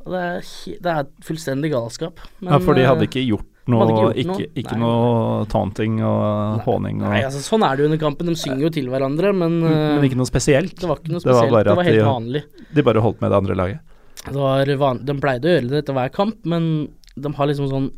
[0.05, 0.51] Og det er,
[0.85, 2.21] det er fullstendig galskap.
[2.39, 4.47] Men, ja, for de hadde eh, ikke gjort noe ikke Ikke, noe.
[4.61, 4.81] ikke Nei.
[4.83, 8.27] noe taunting og håning og Nei, altså sånn er det jo under kampen.
[8.27, 10.75] De synger jo til hverandre, men, eh, Men ikke noe spesielt.
[10.75, 11.65] det var ikke noe det var spesielt.
[11.65, 12.43] Det var, helt de- vanlig.
[12.73, 13.79] De bare holdt med det andre laget.
[14.25, 17.69] Det var van de pleide å gjøre det etter hver kamp, men de har liksom
[17.69, 17.91] sånn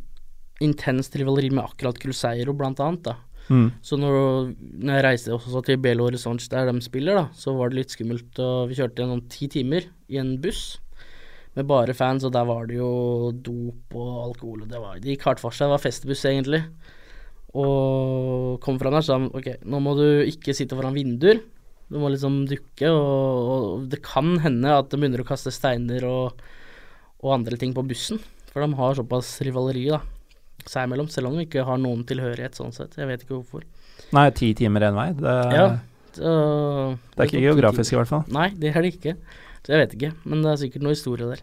[0.61, 3.03] intenst rivaleri med akkurat Cruzeiro, blant annet.
[3.03, 3.15] da.
[3.49, 3.71] Mm.
[3.83, 7.69] Så når, når jeg reiste også til Belo Horizonte, der de spiller, da, så var
[7.69, 8.39] det litt skummelt.
[8.39, 10.77] Og vi kjørte gjennom ti timer i en buss
[11.53, 14.63] med bare fans, og der var det jo dop og alkohol.
[14.65, 15.67] Og det, var, det gikk hardt for seg.
[15.67, 16.63] Det var festbuss, egentlig.
[17.53, 21.43] Og kom fram der og sa han ok, nå må du ikke sitte foran vinduer.
[21.91, 26.07] Du må liksom dukke, og, og det kan hende at de begynner å kaste steiner
[26.09, 26.41] og,
[27.21, 28.21] og andre ting på bussen.
[28.49, 29.99] For de har såpass rivaleri, da,
[30.65, 32.97] seg imellom, selv om de ikke har noen tilhørighet sånn sett.
[32.97, 33.65] Jeg vet ikke hvorfor.
[34.15, 35.09] Nei, ti timer én vei.
[35.17, 35.67] Det, Ja,
[36.17, 36.33] det,
[37.13, 38.25] det er ikke geografisk, i hvert fall.
[38.33, 39.15] Nei, det er det ikke.
[39.63, 41.41] Så jeg vet ikke, men det er sikkert noe historie der.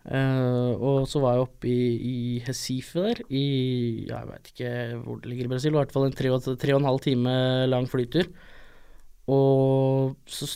[0.00, 5.20] Uh, og så var jeg oppe i, i Hesife der, i Jeg vet ikke hvor
[5.20, 7.32] det ligger i Brasil, i hvert fall en tre og, tre og en halv time
[7.68, 8.24] lang flytur.
[9.30, 10.46] Og så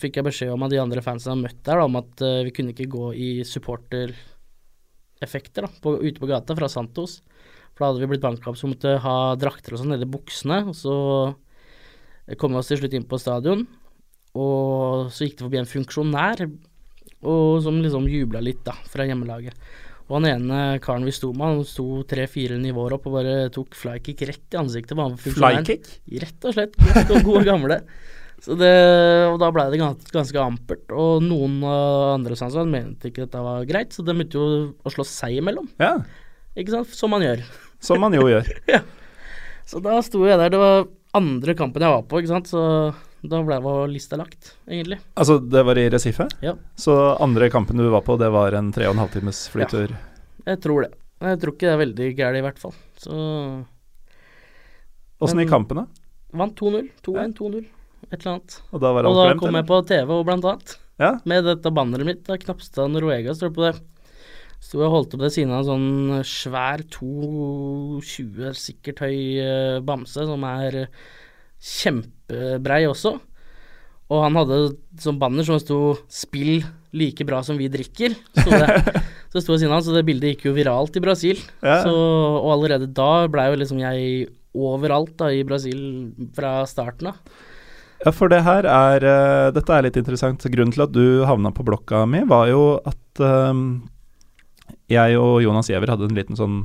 [0.00, 2.12] fikk jeg beskjed om av de andre fansene jeg har møtt der, da, om at
[2.24, 7.12] uh, vi kunne ikke gå i supportereffekter ute på gata fra Santos.
[7.74, 10.12] For da hadde vi blitt banka opp, så måtte ha drakter og sånn nede i
[10.12, 10.58] buksene.
[10.70, 10.94] Og så
[12.40, 13.60] kom vi oss til slutt inn på stadion,
[14.34, 16.44] og så gikk det forbi en funksjonær
[17.24, 19.54] og som liksom jubla litt, da, fra hjemmelaget.
[20.04, 23.72] Og han ene karen vi sto med, han sto tre-fire nivåer opp og bare tok
[23.78, 25.64] flykick rett i ansiktet på han funksjonæren.
[25.64, 25.88] Flykick?
[26.20, 26.76] Rett og slett.
[27.08, 27.78] Gode, gode gamle.
[28.44, 28.74] Så det,
[29.30, 30.84] og da blei det gans, ganske ampert.
[30.92, 34.50] Og noen av andre sanser mente ikke dette var greit, så de begynte jo
[34.84, 35.70] å slå seg imellom.
[35.80, 35.94] Ja,
[36.54, 36.92] Ikke sant?
[36.92, 37.40] Som man gjør.
[37.80, 38.52] som man jo gjør.
[38.74, 38.82] ja.
[39.64, 40.52] Så da sto jeg der.
[40.52, 40.84] Det var
[41.16, 42.52] andre kampen jeg var på, ikke sant.
[42.52, 42.60] Så
[43.30, 44.98] da ble det lista lagt, egentlig.
[45.16, 46.26] Altså, det var i Recife?
[46.44, 46.54] Ja.
[46.76, 49.94] Så andre kampen du var på, det var en tre og en halv times flytur?
[50.44, 50.92] Jeg tror det.
[51.24, 52.74] Jeg tror ikke det er veldig gærent, i hvert fall.
[53.00, 53.14] Så
[55.24, 55.86] Åssen gikk kampen, da?
[56.34, 56.88] vant 2-0.
[57.06, 57.64] 2-1, 2-0.
[58.10, 58.56] Et eller annet.
[58.74, 59.62] Og da var Og da kom eller?
[59.62, 60.76] jeg på TV og blant annet.
[61.00, 61.10] Ja.
[61.24, 62.22] Med dette banneret mitt.
[62.26, 63.74] Da Knapstad Noruega står på det.
[64.64, 70.24] Sto og holdt opp ved siden av en sånn svær 2,20 sikkert høy eh, bamse,
[70.28, 70.86] som er
[71.64, 73.16] kjempebrei også.
[74.12, 74.58] Og han hadde
[75.00, 76.62] sånn banner som sto 'Spill
[76.94, 78.14] like bra som vi drikker'.
[78.36, 79.00] Så det,
[79.32, 81.40] så sto ved siden av han, så det bildet gikk jo viralt i Brasil.
[81.64, 81.80] Ja.
[81.82, 87.18] Så, og allerede da blei jo liksom jeg overalt da i Brasil fra starten av.
[88.04, 90.44] Ja, for det her er uh, Dette er litt interessant.
[90.52, 93.86] Grunnen til at du havna på blokka mi, var jo at ehm,
[94.92, 96.58] jeg og Jonas Giæver hadde en liten sånn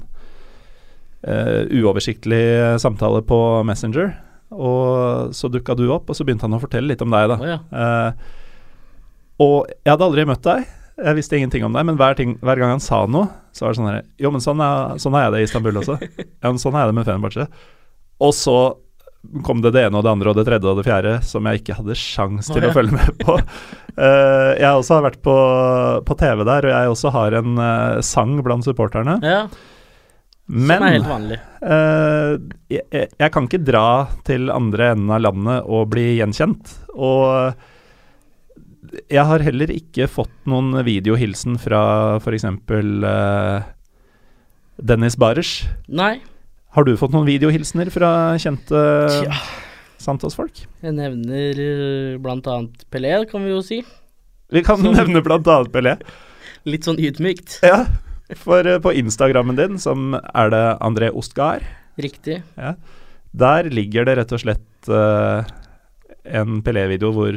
[1.24, 2.44] uh, uoversiktlig
[2.84, 4.12] samtale på Messenger.
[4.50, 7.38] Og så dukka du opp, og så begynte han å fortelle litt om deg, da.
[7.38, 7.60] Oh, ja.
[7.70, 8.46] uh,
[9.40, 10.68] og jeg hadde aldri møtt deg.
[11.00, 13.72] Jeg visste ingenting om deg, men hver, ting, hver gang han sa noe, så var
[13.72, 15.96] det sånn her Jo, men sånn er, sånn er jeg det i Istanbul også.
[16.44, 17.48] Ja, men sånn er jeg det med Fenerbahçe.
[18.20, 18.58] Og så
[19.44, 21.60] kom det det ene og det andre og det tredje og det fjerde som jeg
[21.60, 22.70] ikke hadde sjans til Å, ja.
[22.72, 23.36] å følge med på.
[23.96, 25.40] Uh, jeg også har vært på,
[26.08, 29.20] på TV der, og jeg også har en uh, sang blant supporterne.
[29.24, 29.44] ja.
[30.50, 30.82] Men
[31.62, 32.38] eh,
[32.74, 36.72] jeg, jeg- kan ikke dra til andre enden av landet og bli gjenkjent.
[36.98, 37.54] Og
[39.14, 41.82] jeg har heller ikke fått noen videohilsen fra
[42.18, 42.48] f.eks.
[42.50, 43.62] Uh,
[44.82, 45.52] Dennis Barers.
[45.88, 46.16] Nei,
[46.74, 48.10] Har du fått noen videohilsener fra
[48.42, 48.82] kjente
[49.26, 49.38] ja.
[50.02, 50.64] Santos-folk?
[50.82, 52.18] jeg nevner bl.a.
[52.24, 53.82] blant annet Pelé, kan vi jo si.
[54.50, 55.98] Vi kan Som- nevne annet Pelé.
[56.66, 57.60] Litt sånn ydmykt.
[57.66, 57.84] Ja,
[58.38, 61.66] For eh, på Instagrammen din, som er det André Ostgaard
[62.00, 62.42] Riktig.
[62.56, 62.76] ja,
[63.32, 65.46] der ligger det rett og slett uh,
[66.24, 67.36] en Pelé-video hvor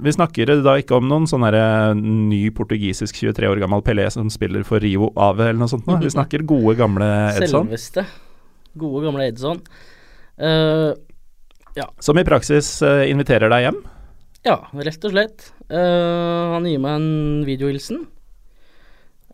[0.00, 4.30] Vi snakker da ikke om noen sånn herre ny portugisisk 23 år gammel Pelé som
[4.30, 5.86] spiller for Rio Ave eller noe sånt.
[5.88, 5.98] Nå.
[6.02, 8.06] Vi snakker gode, gamle Edson, Selveste.
[8.78, 9.62] Gode, gamle Edson.
[10.40, 10.92] Eh,
[12.02, 13.82] som i praksis uh, inviterer deg hjem.
[14.46, 15.50] ja, rett og slett.
[15.70, 18.04] Uh, han gir meg en videohilsen.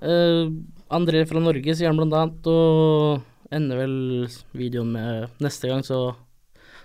[0.06, 0.50] Eh,
[0.96, 3.96] André fra Norge, sier han blant annet, og ender vel
[4.54, 6.14] videoen med neste gang, så,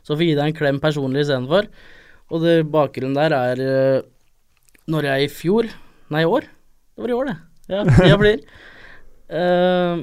[0.02, 1.70] så får gi deg en klem personlig istedenfor.
[2.32, 4.08] Og det bakgrunnen der er uh,
[4.90, 5.70] når jeg i fjor,
[6.14, 7.38] nei i år, det var i år det,
[7.74, 8.44] ja, tida blir,
[9.32, 10.02] Uh,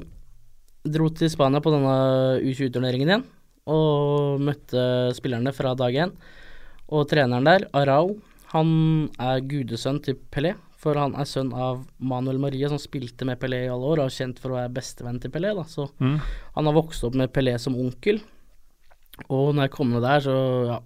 [0.88, 1.96] dro til Spania på denne
[2.40, 3.24] U20-turneringen igjen,
[3.68, 4.84] og møtte
[5.18, 6.14] spillerne fra dag én.
[6.88, 8.14] Og treneren der, Arau,
[8.54, 8.70] han
[9.20, 13.64] er gudesønn til Pelé, for han er sønn av Manuel Maria, som spilte med Pelé
[13.66, 15.64] i alle år, og er kjent for å være bestevenn til Pelé, da.
[15.66, 16.20] Så Mm.
[16.54, 18.20] han har vokst opp med Pelé som onkel.
[19.28, 20.34] Og når jeg kommer der, så
[20.68, 20.76] ja,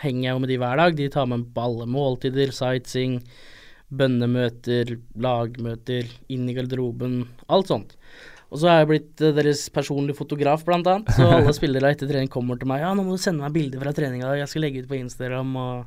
[0.00, 0.96] henger jeg jo med de hver dag.
[0.96, 3.18] De tar med på alle måltider, sightseeing,
[3.92, 7.96] bønnemøter, lagmøter, inn i garderoben, alt sånt.
[8.52, 11.12] Og så er jeg blitt eh, deres personlige fotograf, blant annet.
[11.16, 12.80] Så alle spillere etter trening kommer til meg.
[12.84, 15.54] Ja, nå må du sende meg bilder fra treninga, jeg skal legge ut på Instagram
[15.60, 15.84] og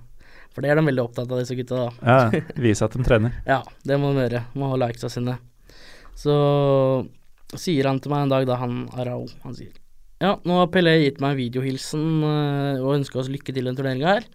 [0.55, 1.91] For det er de veldig opptatt av, disse gutta, da.
[2.07, 3.35] Ja, Vise at de trener.
[3.43, 4.45] Ja, det må de gjøre.
[4.55, 5.35] Må ha likesa sine.
[6.15, 6.35] Så
[7.59, 9.73] sier han til meg en dag, da han Arao, han sier
[10.23, 13.67] Ja, nå har Pelé gitt meg en videohilsen øh, og ønska oss lykke til i
[13.67, 14.29] den turneringa her.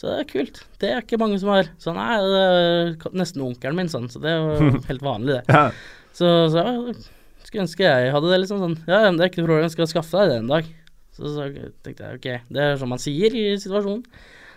[0.00, 0.62] Så det er kult.
[0.80, 1.68] Det er ikke mange som har.
[1.80, 5.44] Så nei, det er nesten onkelen min, sånn, så det er jo helt vanlig, det.
[5.52, 5.68] Ja.
[6.16, 6.96] Så, så ja,
[7.44, 9.92] skulle ønske jeg hadde det liksom sånn Ja, det er ikke noe problem, jeg skal
[9.92, 10.72] skaffe deg det en dag.
[11.16, 11.46] Så, så
[11.84, 14.02] tenkte jeg ok, det er sånn man sier i situasjonen.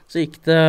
[0.10, 0.60] Så gikk det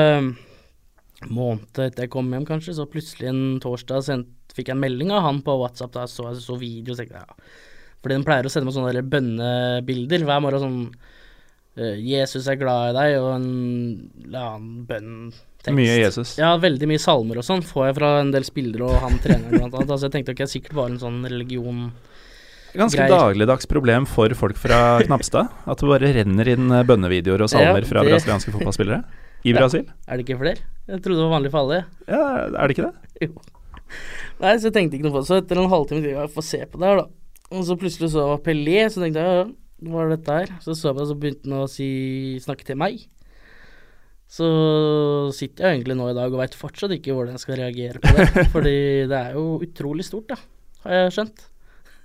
[1.29, 5.13] måned etter jeg kom hjem, kanskje, så plutselig en torsdag sendt, fikk jeg en melding
[5.15, 5.93] av han på WhatsApp.
[5.95, 7.55] Da så jeg så video, så tenkte jeg ja.
[8.01, 10.63] Fordi den pleier å sende meg sånne der bønnebilder hver morgen.
[10.65, 10.81] sånn
[11.77, 13.49] eh, 'Jesus er glad i deg', og en
[14.25, 15.77] eller annen bønntekst.
[15.77, 16.37] Mye Jesus.
[16.41, 19.57] Ja, veldig mye salmer og sånn får jeg fra en del spillere og han treneren
[19.59, 19.93] blant annet.
[19.93, 21.91] Altså jeg tenkte ikke, jeg sikkert var en sånn religion
[22.71, 23.11] Ganske Greier.
[23.11, 25.51] dagligdags problem for folk fra Knapstad.
[25.67, 29.03] At det bare renner inn eh, bønnevideoer og salmer Ja, fra brasilianske fotballspillere
[29.45, 29.87] i Brasil.
[30.07, 30.67] Er det ikke flere?
[30.91, 31.81] Jeg trodde det var vanlig for alle.
[32.11, 32.97] Ja, er det ikke det?
[33.21, 33.35] Jo.
[34.41, 35.29] Nei, så jeg tenkte ikke noe på det.
[35.29, 37.07] Så etter en halvtime tenkte jeg jeg får se på det her, da.
[37.51, 39.47] Og så plutselig så var Pelé, så tenkte jeg ja,
[39.91, 40.53] hva er dette her?
[40.63, 41.89] Så så jeg på det, så begynte han å si,
[42.45, 43.03] snakke til meg.
[44.31, 44.47] Så
[45.35, 48.13] sitter jeg egentlig nå i dag og veit fortsatt ikke hvordan jeg skal reagere på
[48.15, 48.29] det.
[48.55, 48.77] fordi
[49.11, 50.39] det er jo utrolig stort, da,
[50.85, 51.47] har jeg skjønt.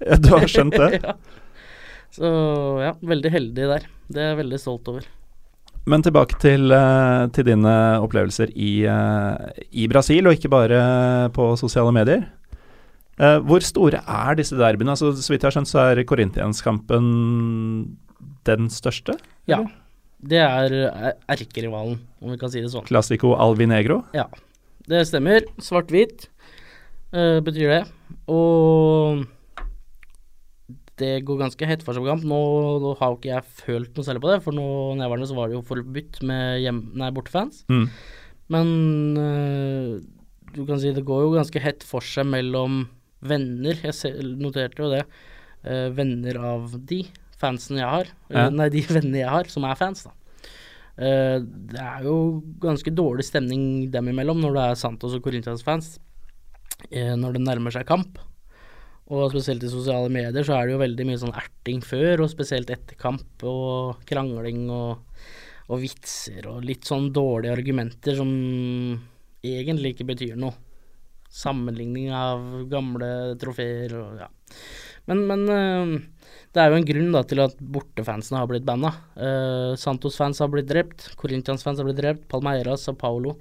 [0.02, 0.89] Ja, du har skjønt det?
[1.06, 1.13] ja.
[2.15, 2.32] Så
[2.82, 3.86] ja, veldig heldig der.
[4.08, 5.06] Det er jeg veldig stolt over.
[5.86, 11.54] Men tilbake til, eh, til dine opplevelser i, eh, i Brasil, og ikke bare på
[11.58, 12.26] sosiale medier.
[13.19, 14.95] Eh, hvor store er disse derbyene?
[14.95, 17.98] Altså, så vidt jeg har skjønt, så er Corinthians-kampen
[18.45, 19.19] den største?
[19.48, 19.63] Ja.
[20.26, 22.86] Det er erkerivalen, om vi kan si det sånn.
[22.88, 24.06] Classico Alvinegro?
[24.15, 24.26] Ja,
[24.88, 25.45] det stemmer.
[25.62, 26.30] Svart-hvit
[27.13, 27.84] uh, betyr det.
[28.32, 29.28] Og
[31.01, 32.25] det går ganske hett for seg på kamp.
[32.27, 32.39] Nå,
[32.84, 34.67] nå har jo ikke jeg følt noe særlig på det, for nå
[34.99, 37.63] der, så var det jo forbudt med hjem, nei, bortefans.
[37.71, 37.88] Mm.
[38.55, 38.71] Men
[39.19, 39.89] eh,
[40.55, 42.86] du kan si det går jo ganske hett for seg mellom
[43.25, 43.79] venner.
[43.84, 45.05] Jeg noterte jo det.
[45.65, 47.01] eh, venner av de
[47.39, 48.13] fansene jeg har.
[48.29, 48.49] Ja.
[48.53, 50.15] Nei, de vennene jeg har, som er fans, da.
[50.95, 55.89] Uh, det er jo ganske dårlig stemning dem imellom når det er Santos og Corinthians-fans
[56.88, 58.21] uh, når det nærmer seg kamp.
[59.13, 62.32] Og spesielt i sosiale medier så er det jo veldig mye sånn erting før, og
[62.32, 65.04] spesielt etter kamp, og krangling og,
[65.70, 68.32] og vitser og litt sånn dårlige argumenter som
[69.46, 70.58] egentlig ikke betyr noe.
[71.36, 74.30] Sammenligning av gamle trofeer og ja.
[75.06, 75.94] Men, men eh,
[76.56, 78.94] det er jo en grunn da til at bortefansene har blitt banna.
[79.20, 83.36] Uh, Santos-fans har blitt drept, Corinthians-fans har blitt drept, Palmeiras, og Paulo.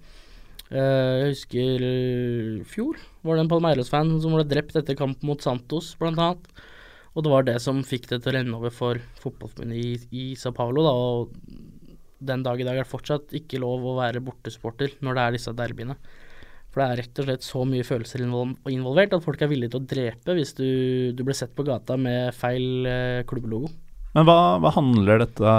[0.73, 5.41] Eh, jeg husker i fjor var det en Palmeiras-fan som ble drept etter kamp mot
[5.45, 6.49] Santos, blant annet.
[7.15, 10.25] Og det var det som fikk det til å renne over for fotballforbundet i, i
[10.39, 10.93] Sao Paulo, da.
[10.95, 15.25] Og den dag i dag er det fortsatt ikke lov å være bortesupporter når det
[15.25, 15.99] er disse derbyene.
[16.75, 19.85] For det er rett og slett så mye følelser involvert at folk er villige til
[19.85, 20.67] å drepe hvis du,
[21.15, 23.71] du blir sett på gata med feil eh, klubblogo.
[24.15, 25.55] Men hva, hva handler dette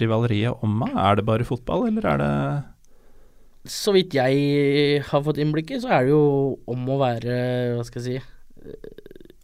[0.00, 0.80] rivaleriet om?
[0.88, 2.32] Er det bare fotball, eller er det
[3.72, 6.24] Så vidt jeg har fått innblikk i, så er det jo
[6.70, 7.36] om å være,
[7.76, 8.74] hva skal jeg si,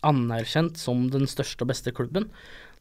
[0.07, 2.29] anerkjent som den største og beste klubben.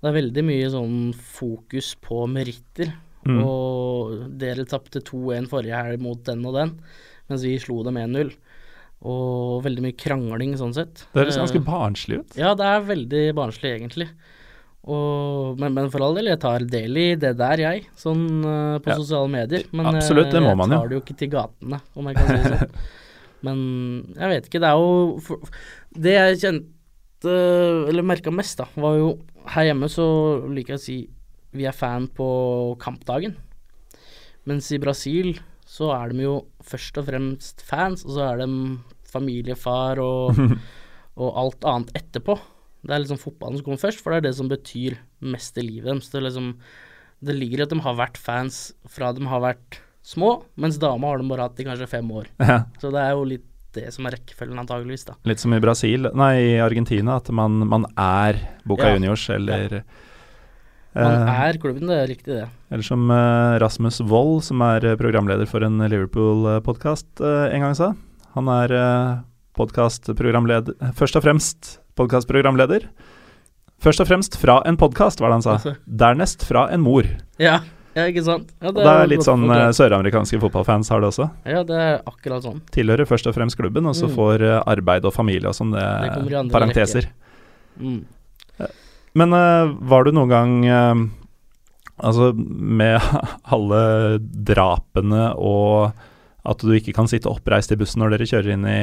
[0.02, 2.94] Det er veldig mye sånn fokus på meritter.
[3.28, 3.42] Mm.
[3.46, 6.72] Og dere tapte 2-1 forrige helg mot den og den,
[7.30, 8.34] mens vi slo dem 1-0.
[9.12, 11.06] Og veldig mye krangling sånn sett.
[11.14, 12.38] Det høres ganske Eh, barnslig ut.
[12.38, 14.10] Ja, det er veldig barnslig, egentlig.
[14.90, 17.84] Og, men, men for all del, jeg tar del i det der, jeg.
[18.02, 18.98] Sånn uh, på Ja.
[18.98, 19.68] sosiale medier.
[19.78, 20.80] Men Absolutt, det eh, må man jo.
[20.80, 22.80] jeg tar det jo ikke til gatene, om jeg kan si det sånn.
[23.46, 23.60] men
[24.16, 25.52] jeg vet ikke, det er jo for,
[26.08, 27.36] Det jeg kjente,
[27.92, 29.12] eller merka mest, da, var jo
[29.54, 30.06] Her hjemme så
[30.50, 30.98] liker jeg å si
[31.52, 32.26] vi er fan på
[32.80, 33.34] kampdagen.
[34.48, 35.34] Mens i Brasil
[35.68, 38.48] så er de jo først og fremst fans, og så er de
[39.12, 40.40] familiefar og,
[41.22, 42.38] og alt annet etterpå.
[42.82, 45.66] Det er liksom fotballen som kommer først, for det er det som betyr mest i
[45.66, 46.10] livet deres.
[46.10, 46.52] Det, liksom,
[47.22, 51.12] det ligger i at de har vært fans fra de har vært små, mens dama
[51.12, 52.30] har de bare hatt i kanskje fem år.
[52.52, 55.14] Ja, Så det er jo litt det som er rekkefølgen, antageligvis, da.
[55.30, 58.98] litt som i Brasil, nei, i Argentina, at man, man er Boca Ja.
[58.98, 59.84] Juniors, eller
[60.92, 62.48] Man eh, er klubben, det er riktig det.
[62.68, 67.94] Eller som eh, Rasmus Wold, som er eh, programleder for en Liverpool-podkast, en gang sa.
[68.36, 69.22] Han er uh,
[69.60, 72.88] podkastprogramleder Først og fremst podkastprogramleder.
[73.82, 75.54] Først og fremst fra en podkast, var det han sa.
[75.58, 75.76] Altså.
[75.86, 77.08] Dernest fra en mor.
[77.42, 77.60] Ja,
[77.98, 78.52] ja ikke sant?
[78.62, 79.78] Ja, det, det er litt sånn forklart.
[79.80, 81.30] søramerikanske fotballfans har det også.
[81.50, 82.62] Ja, det er akkurat sånn.
[82.76, 84.14] Tilhører først og fremst klubben, og så Mm.
[84.20, 87.10] får eh, arbeid og familie og sånn, det Det er parenteser.
[87.82, 88.04] Mm.
[89.14, 91.10] Men uh, var du noen gang
[92.02, 92.98] Altså, med
[93.54, 95.92] alle drapene og
[96.48, 98.80] at du ikke kan sitte oppreist i bussen når dere kjører inn i,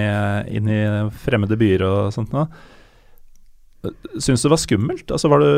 [0.55, 0.83] inn i
[1.25, 2.47] fremmede byer og sånt noe.
[4.18, 5.12] Syns du det var skummelt?
[5.14, 5.50] Altså, var du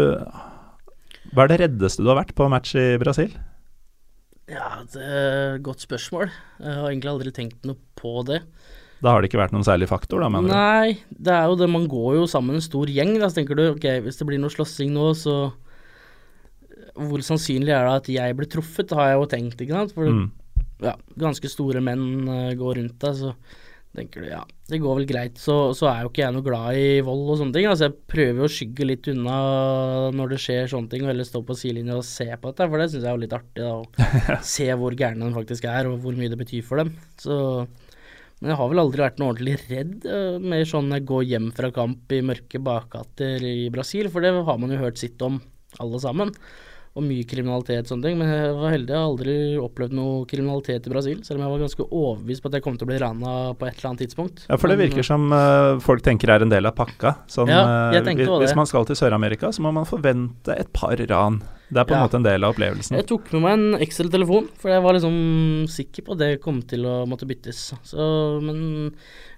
[1.33, 3.33] Hva er det reddeste du har vært på match i Brasil?
[4.50, 6.26] Ja, det er et godt spørsmål.
[6.59, 8.40] Jeg har egentlig aldri tenkt noe på det.
[9.00, 10.52] Da har det ikke vært noen særlig faktor, da, mener du?
[10.52, 13.56] Nei, det er jo det, man går jo sammen en stor gjeng, da, så tenker
[13.56, 15.37] du ok, hvis det blir noe slåssing nå, så
[17.00, 19.94] hvor sannsynlig er det at jeg blir truffet, har jeg jo tenkt, ikke sant.
[19.96, 20.26] For Mm.
[20.83, 23.33] ja, ganske store menn eh, går rundt deg, så
[23.96, 25.38] tenker du ja, det går vel greit.
[25.42, 27.66] Så, så er jo ikke jeg noe glad i vold og sånne ting.
[27.66, 29.37] Altså jeg prøver jo å skygge litt unna
[30.14, 32.79] når det skjer sånne ting, og heller stå på sidelinja og se på dette, for
[32.79, 34.07] det syns jeg er jo litt artig, da.
[34.37, 36.94] Å se hvor gærne den faktisk er, og hvor mye det betyr for dem.
[37.20, 37.38] Så
[38.40, 40.07] men jeg har vel aldri vært noe ordentlig redd.
[40.09, 44.31] eh, Mer sånn jeg går hjem fra kamp i mørke bakgater i Brasil, for det
[44.33, 45.37] har man jo hørt sitt om,
[45.76, 46.33] alle sammen.
[46.98, 48.16] Og mye kriminalitet og sånne ting.
[48.18, 51.20] Men jeg var heldig, jeg har aldri opplevd noe kriminalitet i Brasil.
[51.22, 53.68] Selv om jeg var ganske overbevist på at jeg kom til å bli rana på
[53.68, 54.42] et eller annet tidspunkt.
[54.48, 57.14] Ja, for det virker som uh, folk tenker er en del av pakka.
[57.31, 58.26] Sånn, Ja, eh, hvis, det.
[58.42, 61.38] hvis man skal til Sør-Amerika, så må man forvente et par ran.
[61.70, 62.07] Det er på en Ja.
[62.09, 62.96] måte en del av opplevelsen.
[62.98, 66.59] Jeg tok med meg en Excel-telefon, for jeg var liksom sikker på at det kom
[66.66, 67.61] til å måtte byttes.
[67.87, 68.90] Så, men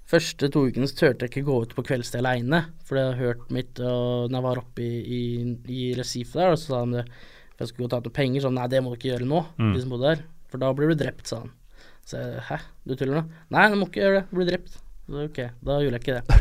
[0.09, 3.21] første to ukene så turte jeg ikke gå ut på kveldstid aleine, for jeg hadde
[3.21, 5.23] hørt mitt og når jeg var oppe i, i,
[5.69, 7.07] i Recife der, så sa de det
[7.57, 9.29] for jeg skulle gå og ta noe penger, sånn nei, det må du ikke gjøre
[9.29, 9.75] nå, Mm.
[9.75, 11.51] de som bodde der, for da blir du drept, sa han.
[12.05, 13.25] Så jeg, hæ, du tuller nå?
[13.51, 14.79] Nei, du må ikke gjøre det, du blir drept.
[15.09, 16.41] Så ok, da gjorde jeg ikke det.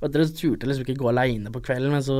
[0.00, 2.16] Og etter det så turte jeg liksom ikke gå aleine på kvelden, men så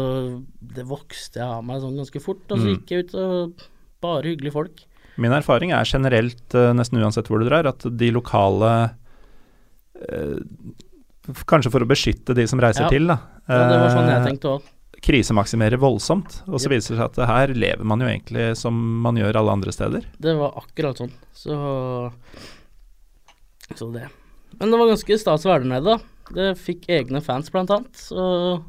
[0.61, 2.73] det vokste jeg av meg sånn ganske fort, og så Mm.
[2.77, 3.53] gikk jeg ut og
[4.01, 4.85] bare hyggelige folk.
[5.19, 8.95] Min erfaring er generelt, eh, nesten uansett hvor du drar, at de lokale
[10.09, 10.39] eh,
[11.47, 12.89] Kanskje for å beskytte de som reiser Ja.
[12.89, 13.19] til, da.
[13.49, 14.63] Ja, det var sånn jeg eh, tenkte òg.
[15.05, 16.41] Krisemaksimerer voldsomt.
[16.51, 19.55] Og så viser det seg at her lever man jo egentlig som man gjør alle
[19.59, 20.07] andre steder.
[20.19, 21.13] Det var akkurat sånn.
[21.33, 21.59] Så
[23.77, 24.09] Så det.
[24.59, 26.33] Men det var ganske stas å være der nede, da.
[26.35, 27.95] Det fikk egne fans, blant annet.
[28.01, 28.63] Så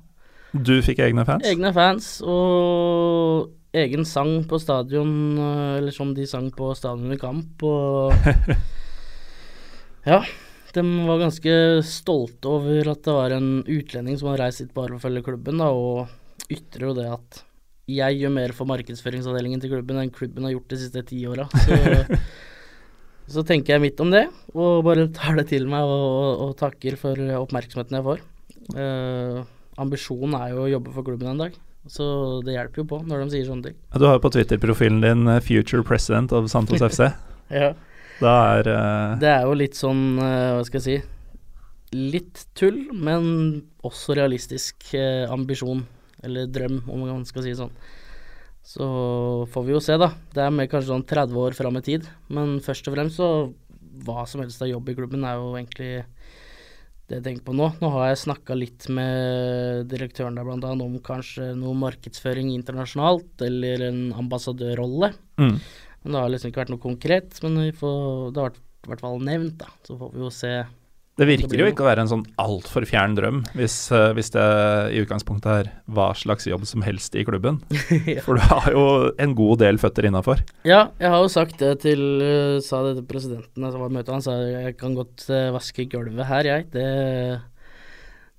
[0.54, 1.46] Du fikk egne fans?
[1.48, 7.18] egne fans og egen sang på stadion, eh, eller som de sang på stadion i
[7.22, 8.14] kamp, og
[10.06, 10.24] Ja.
[10.74, 11.54] De var ganske
[11.86, 15.24] stolte over at det var en utlending som hadde reist hit bare for å følge
[15.26, 16.08] klubben, da, og
[16.48, 17.44] ytrer jo det at
[17.90, 21.48] jeg gjør mer for markedsføringsavdelingen til klubben enn klubben har gjort de siste ti åra.
[23.30, 24.24] Så, så tenker jeg midt om det,
[24.58, 28.24] og bare tar det til meg og, og, og takker for oppmerksomheten jeg får.
[28.74, 29.44] Uh,
[29.78, 32.08] ambisjonen er jo å jobbe for klubben en dag, så
[32.46, 33.78] det hjelper jo på når de sier sånne ting.
[33.94, 37.12] Du har jo på Twitter-profilen din eh, 'Future President of Santos FC'.
[37.54, 37.72] Ja.
[38.20, 39.14] Er uh...
[39.22, 43.24] Det er jo litt sånn, uh, hva skal jeg si Litt tull, men
[43.86, 44.92] også realistisk
[45.34, 45.86] ambisjon,
[46.26, 47.74] eller drøm, om man skal si det sånn.
[48.70, 48.86] Så
[49.50, 50.12] får vi jo se, da.
[50.36, 52.06] Det er mer kanskje sånn 30 år fram i tid.
[52.30, 53.30] Men først og fremst så
[54.00, 56.06] Hva som helst av jobb i klubben er jo egentlig
[57.10, 57.66] det jeg tenker på nå.
[57.82, 63.84] Nå har jeg snakka litt med direktøren der annet om kanskje noe markedsføring internasjonalt, eller
[63.90, 65.12] en ambassadørrolle.
[65.42, 65.56] mm.
[66.00, 68.92] Men det har liksom ikke vært noe konkret, men vi får, det har vært i
[68.94, 69.68] hvert fall nevnt, da.
[69.84, 70.54] Så får vi jo se
[71.20, 74.46] Det virker jo ikke å være en sånn altfor fjern drøm, hvis, eh, hvis det
[74.96, 77.62] i utgangspunktet er hva slags jobb som helst i klubben.
[78.10, 78.22] Ja.
[78.24, 78.84] For du har jo
[79.22, 80.40] en god del føtter innafor.
[80.66, 83.96] Ja, jeg har jo sagt det til uh, Sa det til presidenten som var i
[83.98, 84.14] møtet.
[84.14, 86.68] Han sa jeg kan godt uh, vaske gulvet her, jeg.
[86.74, 86.86] Det,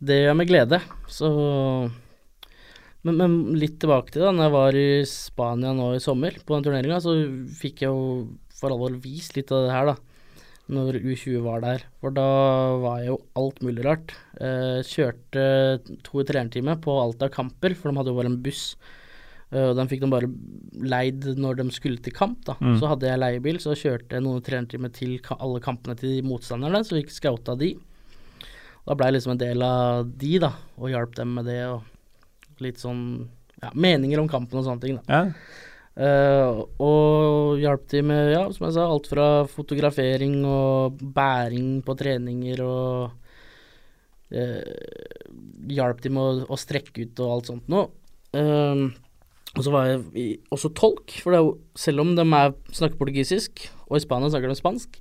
[0.01, 0.81] det gjør jeg med glede.
[1.13, 1.31] Så
[3.07, 6.57] men, men litt tilbake til da når jeg var i Spania nå i sommer, på
[6.57, 7.17] den turneringa, så
[7.61, 8.25] fikk jeg jo
[8.61, 10.10] for alvor vist litt av det her, da.
[10.71, 11.85] Når U20 var der.
[11.99, 12.27] For da
[12.79, 14.15] var jeg jo alt mulig rart.
[14.39, 15.45] Eh, kjørte
[16.07, 18.65] to i trenerteamet på alt av kamper, for de hadde jo bare en buss.
[19.51, 20.31] Eh, og den fikk de bare
[20.93, 22.55] leid når de skulle til kamp, da.
[22.63, 22.77] Mm.
[22.79, 26.97] Så hadde jeg leiebil, så kjørte jeg noen trenertimer til alle kampene til motstanderne, så
[26.97, 27.75] vi fikk scouta de.
[28.87, 32.63] Da blei jeg liksom en del av de, da, og hjalp dem med det, og
[32.63, 33.03] litt sånn
[33.61, 35.19] ja, meninger om kampen og sånne ting, da.
[35.19, 35.67] Ja.
[36.01, 41.97] Eh, og hjalp de med, ja, som jeg sa, alt fra fotografering og bæring på
[41.99, 43.11] treninger og
[44.33, 44.63] uh,
[45.71, 47.91] Hjalp de med å, å strekke ut og alt sånt noe.
[48.33, 48.89] Uh,
[49.59, 53.99] og så var jeg også tolk, for jo, selv om de er, snakker portugisisk, og
[53.99, 55.01] i Spania snakker de spansk,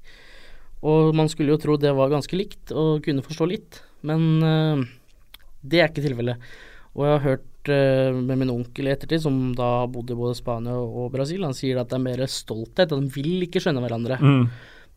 [0.89, 4.81] og man skulle jo tro det var ganske likt og kunne forstå litt, men eh,
[5.61, 6.49] det er ikke tilfellet.
[6.95, 10.17] Og jeg har hørt eh, med min onkel i ettertid, som da har bodd i
[10.17, 13.59] både Spania og Brasil, han sier at det er mer stolthet, at de vil ikke
[13.63, 14.19] skjønne hverandre.
[14.23, 14.45] Mm.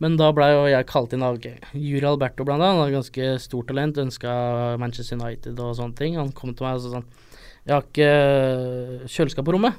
[0.03, 2.75] Men da blei jo jeg kalt inn av Juri Alberto, blant annet.
[2.75, 4.33] Han har ganske stort talent, ønska
[4.83, 6.17] Manchester United og sånne ting.
[6.19, 7.07] Han kom til meg og sa sånn
[7.63, 9.79] Jeg har ikke kjøleskap på rommet.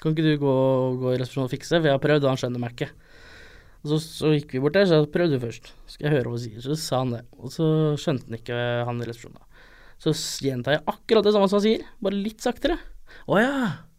[0.00, 0.54] Kan ikke du gå,
[1.02, 1.76] gå i resepsjonen og fikse?
[1.76, 2.90] For jeg har prøvd, og han skjønner meg ikke.
[3.80, 5.70] Så, så gikk vi bort der, så jeg prøvde du først.
[5.88, 6.64] Skal jeg høre hva du sier?
[6.64, 7.22] Så sa han det.
[7.38, 7.68] Og så
[8.00, 8.58] skjønte han ikke
[8.88, 9.40] han i resepsjonen.
[10.00, 12.78] Så gjentar jeg akkurat det samme som han sier, bare litt saktere.
[13.28, 13.54] Å ja.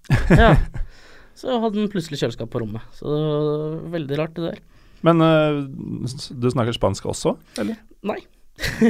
[0.43, 0.51] ja.
[1.41, 2.85] Så hadde han plutselig kjøleskap på rommet.
[2.97, 4.61] Så det var veldig rart, det der.
[5.05, 5.61] Men uh,
[6.05, 7.79] du snakker spansk også, eller?
[8.05, 8.19] Nei.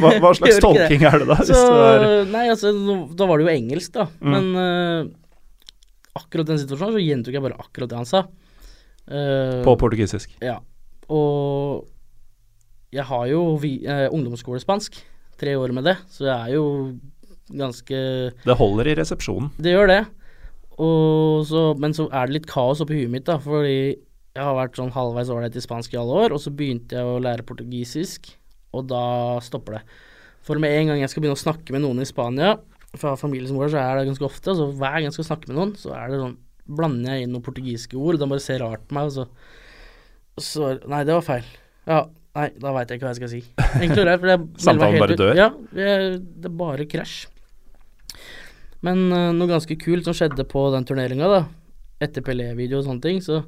[0.02, 0.64] Hva, hva slags det.
[0.64, 1.38] tolking er det da?
[1.40, 2.74] Hvis Så, du er, nei, altså,
[3.16, 4.08] da var det jo engelsk, da.
[4.20, 4.34] Mm.
[4.36, 8.26] Men uh, akkurat den situasjonen så gjentok jeg bare akkurat det han sa.
[9.08, 10.36] Uh, på portugisisk.
[10.44, 10.60] Ja.
[11.12, 11.88] Og
[12.92, 14.98] jeg har jo vi, eh, ungdomsskolespansk.
[15.42, 16.66] Tre år med det, så jeg er jo
[17.52, 18.00] ganske
[18.46, 19.50] Det holder i resepsjonen.
[19.58, 20.02] Det gjør det.
[20.82, 23.98] Og så, men så er det litt kaos oppi huet mitt, da, fordi
[24.32, 27.08] jeg har vært sånn halvveis ålreit i spansk i alle år, og så begynte jeg
[27.08, 28.32] å lære portugisisk,
[28.72, 29.04] og da
[29.44, 29.82] stopper det.
[30.48, 32.56] For med en gang jeg skal begynne å snakke med noen i Spania,
[32.98, 35.30] fra familie som går der, så er det ganske ofte, så hver gang jeg skal
[35.34, 36.40] snakke med noen, så er det sånn
[36.72, 39.28] blander jeg inn noen portugiske ord, og de bare ser rart på meg, og så,
[40.40, 41.48] så Nei, det var feil.
[41.90, 42.02] Ja,
[42.38, 43.42] nei, da veit jeg ikke hva jeg skal si.
[43.82, 44.24] Enkelt og greit.
[44.24, 45.34] for Samtalen bare dør?
[45.38, 47.26] Ja, det er bare krasj.
[48.86, 51.42] Men uh, noe ganske kult som skjedde på den turneringa, da,
[52.02, 53.44] etter Pelé-video og sånne ting, så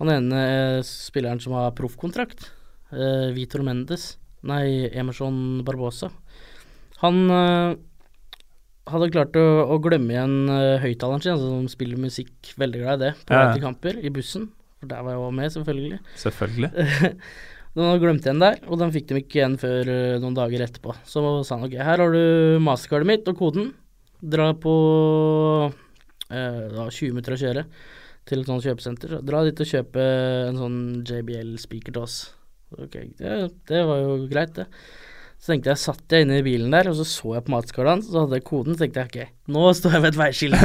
[0.00, 2.48] han ene eh, spilleren som har proffkontrakt,
[2.90, 6.10] uh, Vitor Mendes, nei, Emerson Barbosa,
[7.00, 7.22] han
[8.90, 13.00] hadde klart å, å glemme igjen uh, høyttaleren sin, altså som spiller musikk, veldig glad
[13.00, 14.50] i det, på Ja, kamper, i bussen.
[14.80, 16.00] For der var jeg også med, selvfølgelig.
[16.20, 16.70] Selvfølgelig.
[17.74, 20.62] Den hadde glemt igjen der, og den fikk de ikke igjen før eh, noen dager
[20.62, 20.94] etterpå.
[21.10, 23.72] Så sa han ok, her har du mastercardet mitt og koden.
[24.22, 24.74] Dra på
[26.30, 27.64] eh, da 20 minutter å kjøre
[28.30, 29.16] til et sånt kjøpesenter.
[29.26, 30.04] Dra dit og kjøpe
[30.52, 32.20] en sånn JBL-speaker til oss.
[32.78, 33.34] Ok, det,
[33.68, 34.68] det var jo greit, det.
[35.44, 38.00] Så tenkte jeg, satt jeg inne i bilen der, og så så jeg på matskalaen,
[38.00, 40.60] så hadde jeg koden, så tenkte jeg ok, nå står jeg ved et veiskille.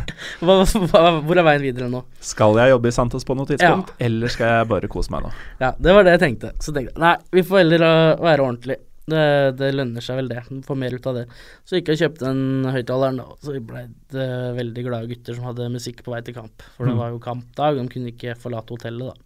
[0.42, 2.00] hvor er veien videre nå?
[2.24, 5.32] Skal jeg jobbe i Santos på noe tidspunkt, eller skal jeg bare kose meg nå?
[5.62, 6.50] Ja, det var det jeg tenkte.
[6.58, 7.86] Så tenkte jeg nei, vi får heller
[8.26, 8.78] være ordentlig.
[9.08, 9.22] Det,
[9.56, 10.42] det lønner seg vel det.
[10.66, 11.22] Får mer ut av det.
[11.64, 13.38] Så gikk jeg og kjøpte den høyttaleren, da.
[13.40, 14.26] Så ble det
[14.58, 16.66] veldig glade gutter som hadde musikk på vei til kamp.
[16.76, 17.00] For det Mm.
[17.00, 19.24] var jo kampdag, de kunne ikke forlate hotellet, da.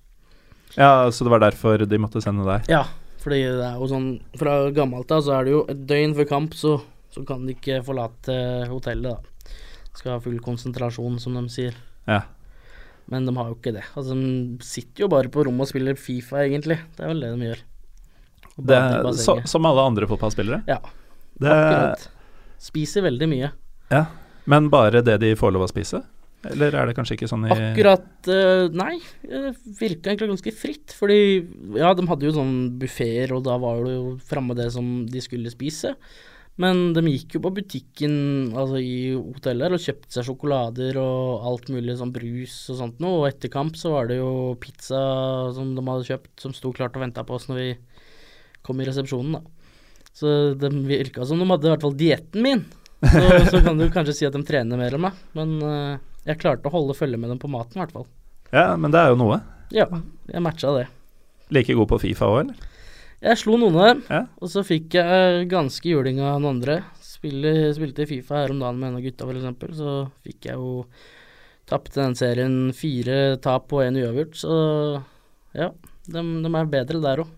[0.76, 2.70] Ja, så det var derfor de måtte sende deg?
[2.70, 2.84] Ja,
[3.22, 4.06] fordi det er jo sånn
[4.38, 6.76] Fra gammelt av så er det jo et døgn før kamp, så,
[7.14, 8.36] så kan de ikke forlate
[8.70, 9.56] hotellet, da.
[9.94, 11.74] Skal ha full konsentrasjon, som de sier.
[12.08, 12.22] Ja.
[13.12, 13.82] Men de har jo ikke det.
[13.98, 16.78] Altså, de sitter jo bare på rommet og spiller Fifa, egentlig.
[16.96, 17.62] Det er vel det de gjør.
[18.72, 18.78] Det,
[19.20, 20.62] så, som alle andre fotballspillere?
[20.68, 20.78] Ja,
[21.40, 22.08] Det, akkurat.
[22.62, 23.52] Spiser veldig mye.
[23.92, 24.04] ja.
[24.44, 26.00] Men bare det de får lov å spise?
[26.50, 30.94] Eller er det kanskje ikke sånn i Akkurat eh, Nei, det virka egentlig ganske fritt.
[30.98, 31.20] Fordi
[31.78, 35.22] ja, de hadde jo sånn buffeer, og da var det jo framme det som de
[35.22, 35.94] skulle spise.
[36.60, 38.14] Men de gikk jo på butikken
[38.52, 43.22] altså i hotellet og kjøpte seg sjokolader og alt mulig sånn brus og sånt noe.
[43.22, 45.00] Og etter kamp så var det jo pizza
[45.56, 47.70] som de hadde kjøpt, som sto klart og venta på oss når vi
[48.66, 49.42] kom i resepsjonen, da.
[50.12, 52.66] Så det virka som de hadde i hvert fall dietten min.
[53.02, 56.38] Så, så kan du kanskje si at de trener mer enn meg, men eh, jeg
[56.42, 58.06] klarte å holde følge med dem på maten, i hvert fall.
[58.52, 59.40] Ja, men det er jo noe.
[59.72, 59.86] Ja,
[60.28, 60.86] jeg matcha det.
[61.52, 62.68] Like god på Fifa òg, eller?
[63.22, 64.22] Jeg slo noen av dem, Ja.
[64.42, 66.80] og så fikk jeg ganske juling av noen andre.
[67.00, 69.92] Spille, spilte Fifa her om dagen med en av gutta, f.eks., så
[70.26, 70.84] fikk jeg jo
[71.70, 74.56] Tapte den serien fire tap og én uavgjort, så
[75.54, 75.68] ja,
[76.10, 76.18] de,
[76.50, 77.30] er bedre der òg.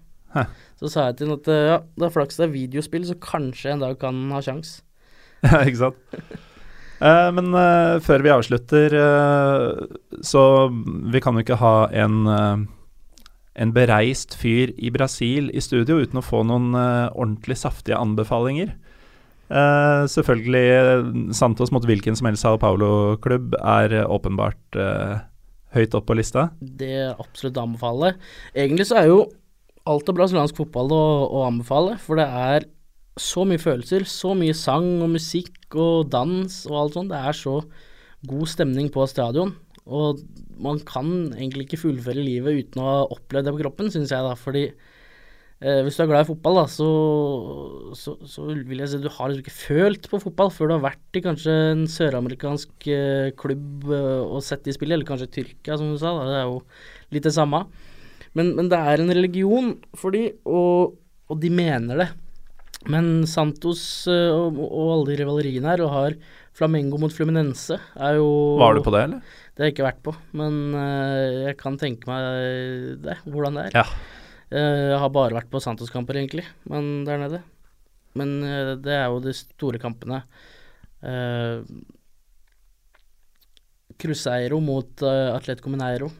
[0.80, 3.14] Så sa jeg til ham at eh, ja, det er flaks det er videospill, så
[3.20, 4.78] kanskje en dag kan ha sjans.
[5.45, 6.01] Ja, ikke sant.
[7.03, 10.45] Eh, men eh, før vi avslutter, eh, så
[11.12, 12.70] vi kan jo ikke ha en
[13.55, 18.72] en bereist fyr i Brasil i studio uten å få noen ordentlig saftige anbefalinger.
[20.11, 24.80] Selvfølgelig, Santos mot hvilken som helst Sao Paulo-klubb er åpenbart
[25.70, 26.49] høyt opp på lista.
[26.59, 28.18] Det absolutt anbefaler.
[28.59, 29.20] Egentlig så er jo
[29.86, 32.66] alt av brasiliansk fotball å, å anbefale, for det er
[33.20, 37.12] så mye følelser, så mye sang og musikk og dans og alt sånt.
[37.12, 37.60] Det er så
[38.26, 39.52] god stemning på stadion,
[39.84, 40.24] og
[40.58, 44.24] man kan egentlig ikke fullføre livet uten å ha opplevd det på kroppen, syns jeg,
[44.24, 44.32] da.
[44.38, 46.88] Fordi eh, hvis du er glad i fotball, da, så,
[47.98, 50.86] så, så vil jeg si du har liksom ikke følt på fotball før du har
[50.86, 55.78] vært i kanskje en søramerikansk eh, klubb eh, og sett de spille, eller kanskje Tyrkia,
[55.78, 56.14] som du sa.
[56.16, 56.26] Da.
[56.30, 56.60] Det er jo
[57.18, 57.66] litt det samme.
[58.34, 60.96] Men, men det er en religion for de, og,
[61.30, 62.10] og de mener det.
[62.93, 66.16] Men Santos eh, og, og alle de rivaleriene her, og har
[66.55, 68.28] Flamengo mot Fluminense, er jo
[68.61, 69.39] Var du på det, eller?
[69.55, 73.64] Det har jeg ikke vært på, men uh, jeg kan tenke meg det, hvordan det
[73.68, 73.76] er.
[73.78, 73.85] Ja.
[74.51, 77.41] Uh, jeg har bare vært på Santos-kamper, egentlig, men der nede.
[78.18, 80.20] Men uh, det er jo de store kampene.
[81.05, 81.62] Uh,
[84.03, 86.11] Cruzeiro mot uh, Atletico Mineiro.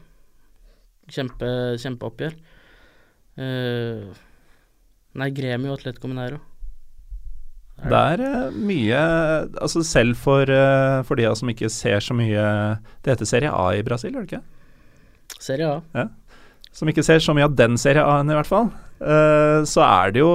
[1.11, 1.47] Kjempe,
[1.77, 2.39] kjempeoppgjør.
[5.15, 6.39] Nei, Gremio Atletico Mineiro.
[7.83, 8.99] Det er eh, mye
[9.59, 12.45] Altså selv for, eh, for de som ikke ser så mye
[13.03, 15.35] Det heter Serie A i Brasil, gjør det ikke?
[15.43, 16.05] Serie A.
[16.75, 18.71] Som ikke ser så mye av den Serie A-en, i hvert fall.
[19.03, 20.31] eh, så er det jo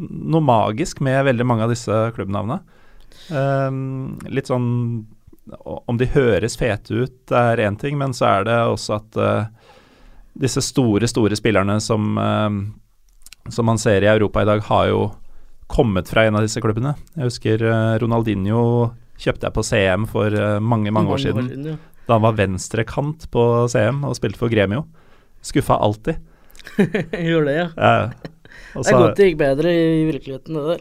[0.00, 2.60] noe magisk med veldig mange av disse klubbnavnene.
[4.34, 4.66] Litt sånn
[5.62, 9.18] Om de høres fete ut, er én ting, men så er det også at
[10.40, 12.14] disse store, store spillerne som,
[13.50, 15.00] som man ser i Europa i dag, har jo
[15.70, 16.94] kommet fra en av disse klubbene.
[17.16, 18.62] Jeg husker eh, Ronaldinho
[19.20, 21.50] kjøpte jeg på CM for eh, mange, mange år siden.
[21.70, 21.76] ja.
[22.08, 24.82] Da han var venstrekant på CM og spilte for Gremio.
[25.46, 26.18] Skuffa alltid.
[27.28, 27.66] Gjorde det, ja.
[27.76, 28.32] Ja.
[28.74, 30.80] Og Det er godt det gikk bedre i virkeligheten, det der.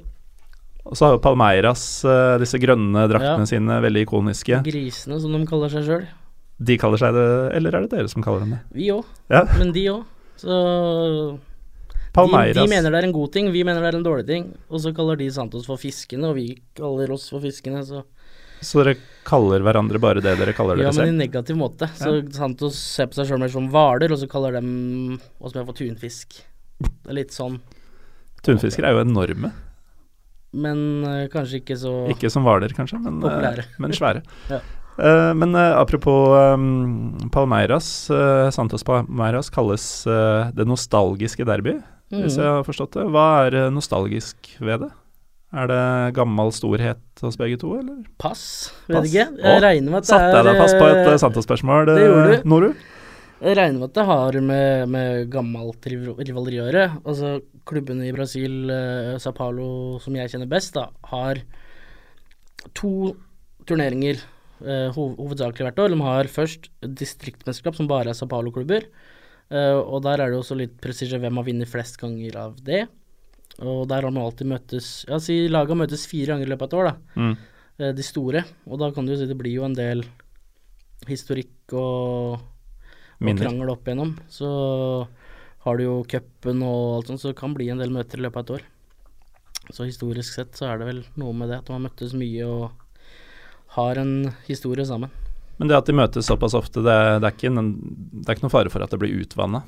[0.85, 3.49] og så har jo Palmeiras eh, disse grønne draktene Ja.
[3.51, 4.59] sine, veldig ikoniske.
[4.65, 6.07] Grisene, som de kaller seg sjøl.
[6.59, 8.61] De kaller seg det, eller er det dere som kaller dem det?
[8.75, 9.45] Vi òg, Ja.
[9.59, 10.03] men de òg.
[10.39, 10.57] Så
[12.13, 12.57] Palmeiras.
[12.57, 14.47] de mener det er en god ting, vi mener det er en dårlig ting.
[14.69, 16.47] Og så kaller de Santos for fiskene, og vi
[16.77, 17.83] kaller oss for fiskene.
[17.85, 18.03] Så
[18.61, 21.05] Så dere kaller hverandre bare det dere kaller dere selv?
[21.05, 21.87] ja, men i negativ måte.
[21.95, 25.65] Så Santos ser på seg sjøl mer som hvaler, og så kaller dem oss mer
[25.69, 26.41] for tunfisk.
[26.79, 27.59] Det er litt sånn,
[28.43, 29.49] Tunfisker er jo enorme.
[30.55, 34.23] men eh, kanskje ikke så Ikke som hvaler, kanskje, men, eh, men svære.
[34.49, 34.61] Ja.
[34.99, 40.03] Uh, men uh, apropos um, Palmeiras, Uh, Santos Palmeiras kalles
[40.55, 41.77] det nostalgiske derby,
[42.11, 42.43] hvis Mhm.
[42.43, 43.05] jeg har forstått det.
[43.13, 44.91] Hva er eh, nostalgisk ved det?
[45.51, 48.03] Er det gammel storhet hos begge to, eller?
[48.19, 49.01] Pass, Pass.
[49.01, 49.37] vet ikke.
[49.37, 51.85] Jeg Jeg regner med at det Satte jeg deg fast på et eh, uh, Santos-spørsmål,
[51.89, 52.45] det.
[52.45, 52.73] Noru?
[53.41, 57.01] Jeg regner med at det har med, med gammelt riv- rivaleri å gjøre.
[57.05, 61.35] Altså, klubbene i Brasil, eh, Sao Paulo, som jeg kjenner best, da, har
[62.75, 63.15] to
[63.65, 64.19] turneringer
[64.65, 65.93] eh, hovedsakelig hvert år.
[65.95, 68.85] De har først distriktmesterskap, som bare er Sao Paulo-klubber.
[69.49, 72.83] Eh, og der er det også litt presisje hvem har vunnet flest ganger av det.
[73.59, 76.69] Og der har man alltid møttes Ja, si laga møtes fire ganger i løpet av
[76.69, 77.19] et år, da.
[77.19, 77.33] Mm.
[77.79, 78.45] Uh, de store.
[78.69, 80.05] Og da kan du jo si det blir jo en del
[81.09, 82.39] historikk og
[83.19, 84.13] og krangel opp igjennom.
[84.31, 84.49] Så
[85.65, 88.23] har du jo cupen og alt sånt, så det kan bli en del møter i
[88.23, 88.67] løpet av et år.
[89.75, 92.71] Så historisk sett så er det vel noe med det at man møttes mye og
[93.75, 95.11] har en historie sammen.
[95.59, 97.73] Men det at de møtes såpass ofte, det, det, er, ikke en,
[98.15, 99.61] det er ikke noen fare for at det blir utvanna?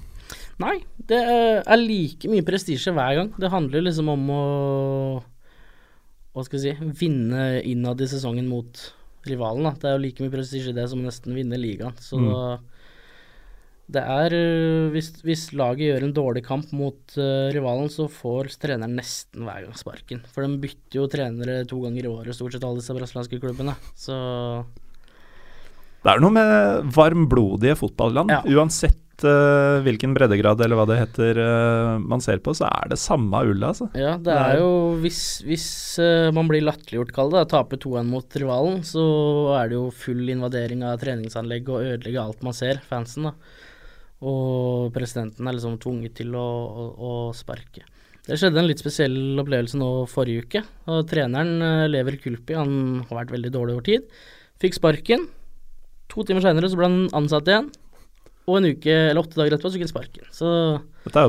[0.62, 0.78] Nei,
[1.10, 3.30] det er like mye prestisje hver gang.
[3.42, 4.42] Det handler liksom om å
[6.32, 8.78] hva skal vi si, vinne innad i sesongen mot
[9.28, 9.66] rivalen.
[9.68, 9.74] Da.
[9.82, 11.98] Det er jo like mye prestisje i det som nesten vinne ligaen.
[12.00, 12.62] Så Mm.
[13.92, 18.54] det er øh, hvis, hvis laget gjør en dårlig kamp mot uh, rivalen, så får
[18.62, 20.24] treneren nesten hver gang sparken.
[20.32, 23.76] For de bytter jo trenere to ganger i året, stort sett alle disse brasilianske klubbene.
[24.00, 24.16] Så
[26.02, 28.32] Det er noe med varmblodige fotballand.
[28.34, 28.42] Ja.
[28.58, 33.00] Uansett uh, hvilken breddegrad eller hva det heter uh, man ser på, så er det
[33.02, 33.90] samme ulla, altså.
[33.98, 34.72] Ja, det er jo
[35.04, 35.68] Hvis, hvis
[36.02, 39.04] uh, man blir latterliggjort, kall det, taper 2-1 mot rivalen, så
[39.60, 43.36] er det jo full invadering av treningsanlegg og ødelegge alt man ser, fansen, da.
[44.26, 47.86] Og presidenten er liksom tvunget til å, å, å sparke.
[48.22, 50.62] Det skjedde en litt spesiell opplevelse nå forrige uke.
[50.94, 51.56] Og treneren,
[51.90, 54.06] Lever Kulpi, han har vært veldig dårlig over tid.
[54.62, 55.26] Fikk sparken.
[56.12, 57.70] To timer seinere så ble han ansatt igjen.
[58.50, 60.30] Og en uke, eller åtte dager etterpå, så fikk han sparken.
[60.34, 60.48] Så
[61.06, 61.28] Dette er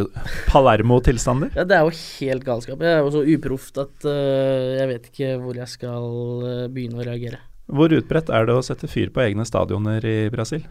[0.00, 0.06] jo
[0.50, 1.50] Palermo-tilstander.
[1.54, 2.80] ja, det er jo helt galskap.
[2.82, 6.08] Jeg er jo så uproft at uh, jeg vet ikke hvor jeg skal
[6.48, 7.38] eh, begynne å reagere.
[7.70, 10.64] Hvor utbredt er det å sette fyr på egne stadioner i Brasil?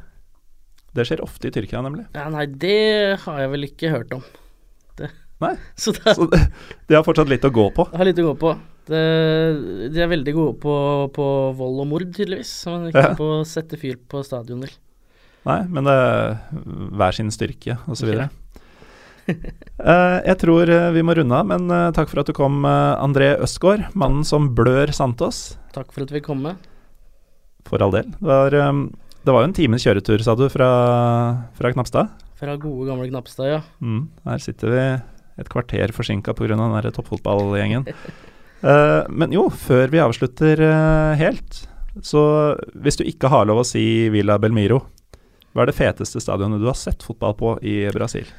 [0.93, 2.05] Det skjer ofte i Tyrkia, nemlig.
[2.13, 4.25] Ja, nei, det har jeg vel ikke hørt om.
[4.99, 5.09] Det.
[5.41, 5.55] Nei.
[5.81, 6.45] Så det Så det-
[6.89, 7.87] de har fortsatt litt å gå på.
[7.93, 8.53] Jeg har litt å gå på.
[8.83, 9.01] Det,
[9.95, 10.73] de er veldig gode på,
[11.15, 11.25] på
[11.55, 12.51] vold og mord, tydeligvis.
[12.67, 13.13] Men ikke Ja.
[13.19, 14.73] på å sette fyr på stadioner.
[15.47, 16.37] Nei, men det er
[16.95, 18.07] hver sin styrke, osv.
[18.11, 18.29] videre
[19.83, 22.57] Eh, jeg tror eh, vi må runde av, men eh, takk for at du kom,
[22.67, 23.85] eh, André Østgaard.
[23.95, 25.57] Mannen som blør Santos.
[25.75, 26.59] Takk for at vi kom med.
[27.67, 28.11] For all del.
[28.19, 28.83] Det var, eh,
[29.23, 30.67] det var jo en times kjøretur, sa du, fra,
[31.55, 32.11] fra Knapstad.
[32.39, 33.61] Fra gode, gamle Knapstad, ja.
[33.79, 34.83] Mm, her sitter vi
[35.39, 36.59] et kvarter forsinka pga.
[36.59, 37.87] den toppfotballgjengen.
[38.63, 41.63] Eh, men jo, før vi avslutter eh, helt,
[42.01, 42.23] så
[42.73, 43.83] hvis du ikke har lov å si
[44.13, 44.79] Villa Belmiro,
[45.53, 48.29] hva er det feteste stadionet du har sett fotball på i Brasil?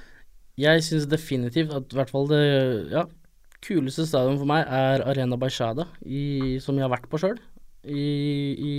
[0.58, 2.42] Jeg syns definitivt at i hvert fall det
[2.94, 3.04] ja,
[3.64, 7.38] kuleste stadionet for meg er Arena Baixada, i, som jeg har vært på sjøl,
[7.84, 8.04] i,
[8.54, 8.74] i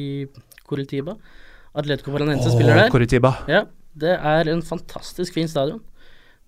[0.68, 1.16] Coritiba.
[1.76, 2.92] Atletico Paranense spiller der.
[2.92, 3.36] Coritiba.
[3.52, 3.66] Ja,
[3.96, 5.84] det er en fantastisk fin stadion.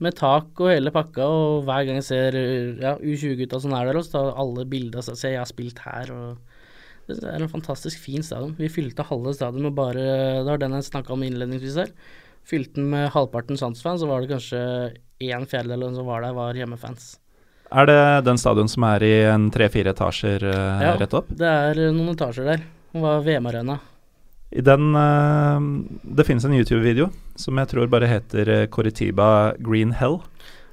[0.04, 2.36] Med tak og hele pakka, og hver gang jeg ser
[2.84, 6.12] ja, U20-gutta som er der, så tar alle bilder og ser jeg har spilt her.
[6.14, 8.54] og Det er en fantastisk fin stadion.
[8.60, 9.96] Vi fylte halve stadion med bare
[10.44, 11.94] Det var den jeg snakka om innledningsvis her.
[12.48, 14.62] Fylte den med halvparten Sands-fans, så var det kanskje
[15.28, 17.16] en fjerdedel av som var der, var hjemmefans.
[17.74, 20.94] Er det den stadion som er i en tre-fire etasjer eh, Ja.
[21.02, 21.28] rett opp?
[21.34, 22.62] Det er noen etasjer der.
[22.94, 23.80] Det var VM-arena.
[24.56, 25.60] I den uh,
[26.18, 30.16] Det finnes en YouTube-video som jeg tror bare heter eh, Coritiba Green Hell.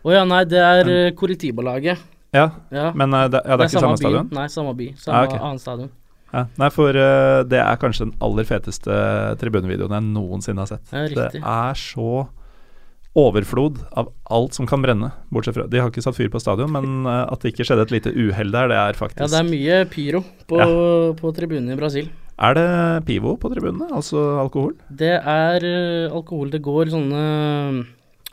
[0.04, 1.98] Å ja, nei, det er uh, Curitiba-laget.
[2.34, 2.86] Ja, Ja.
[2.96, 4.30] men uh, det, ja, det er ikke samme samme stadion?
[4.32, 4.86] Nei, samme by.
[4.96, 5.38] Samme Ah, okay.
[5.42, 5.90] annen stadion.
[6.34, 6.46] Ja.
[6.58, 8.96] Nei, for uh, det er kanskje den aller feteste
[9.42, 10.88] tribunevideoen jeg noensinne har sett.
[10.94, 12.24] Ja, det er så
[13.14, 16.72] overflod av alt som kan brenne, bortsett fra De har ikke satt fyr på stadion,
[16.74, 19.38] men eh, at det ikke skjedde et lite uhell der, det er faktisk Ja, det
[19.38, 20.58] er mye pyro på,
[21.20, 22.08] på tribunen i Brasil.
[22.34, 22.68] Er det
[23.06, 24.72] Pivo på tribunene, altså alkohol?
[24.90, 27.20] Det er eh, alkohol det går sånne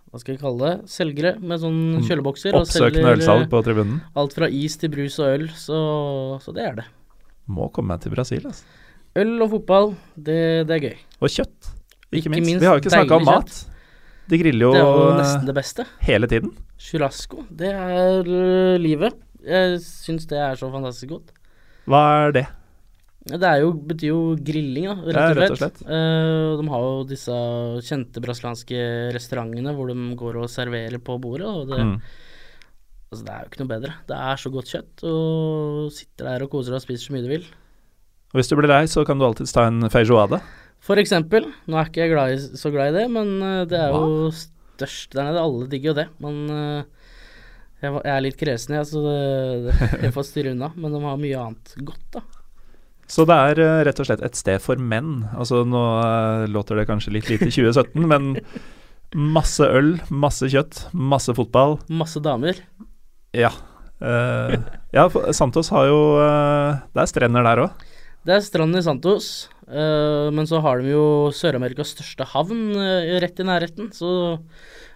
[0.10, 0.90] Hva skal jeg kalle det?
[0.90, 2.56] Selgere med sånn Sånn kjølebokser.
[2.58, 4.00] Oppsøkende ølsalg eh, på tribunen?
[4.18, 5.82] Alt fra is til brus og øl, så,
[6.42, 6.88] så det er det.
[7.52, 8.66] Må komme meg til Brasil, altså.
[9.22, 10.40] Øl og fotball, det,
[10.70, 10.98] det er gøy.
[11.20, 11.70] Og kjøtt,
[12.10, 12.48] ikke, Ikke minst.
[12.48, 13.58] minst Vi har jo ikke snakka om mat.
[14.32, 15.86] De griller jo, Det er jo eh, nesten det beste.
[16.08, 16.54] hele tiden.
[16.82, 19.20] Churrasco, det er eh, livet.
[19.46, 21.34] Jeg syns det er så fantastisk godt.
[21.92, 22.46] Hva er det?
[23.30, 25.42] Ja, Det er jo, betyr jo grilling, da, rett Ja, og slett.
[25.44, 25.82] rett og slett.
[25.86, 27.36] Uh, de har jo disse
[27.86, 28.80] kjente brasilianske
[29.14, 31.46] restaurantene hvor de går og serverer på bordet.
[31.46, 32.00] Og det, Mm.
[33.12, 33.94] altså, det er jo ikke noe bedre.
[34.10, 37.22] Det er så godt kjøtt, og sitter der og koser deg og spiser så mye
[37.28, 37.46] du vil.
[38.32, 40.42] Og hvis du blir lei, så kan du alltids ta en feijoade.
[40.82, 43.78] For eksempel, nå er ikke jeg glad i, så glad i det, men eh, det
[43.78, 45.44] er jo størst der nede.
[45.46, 46.08] Alle digger jo det.
[46.24, 46.84] Men uh,
[47.84, 49.20] jeg, jeg er litt kresen, jeg, så det,
[49.68, 50.72] det, jeg får styre unna.
[50.74, 52.24] Men de har mye annet godt, da.
[53.12, 55.26] Så det er uh, rett og slett et sted for menn.
[55.36, 58.32] Altså nå uh, låter det kanskje litt lite i 2017, men
[59.12, 61.80] masse øl, masse kjøtt, masse fotball.
[61.92, 62.62] Masse damer.
[63.36, 63.52] Ja.
[64.02, 64.56] Uh,
[64.96, 67.90] ja, Santos har jo Det er strender der òg.
[68.26, 72.76] Det er stranden i Santos, men så har de jo Sør-Amerikas største havn
[73.24, 74.38] rett i nærheten, så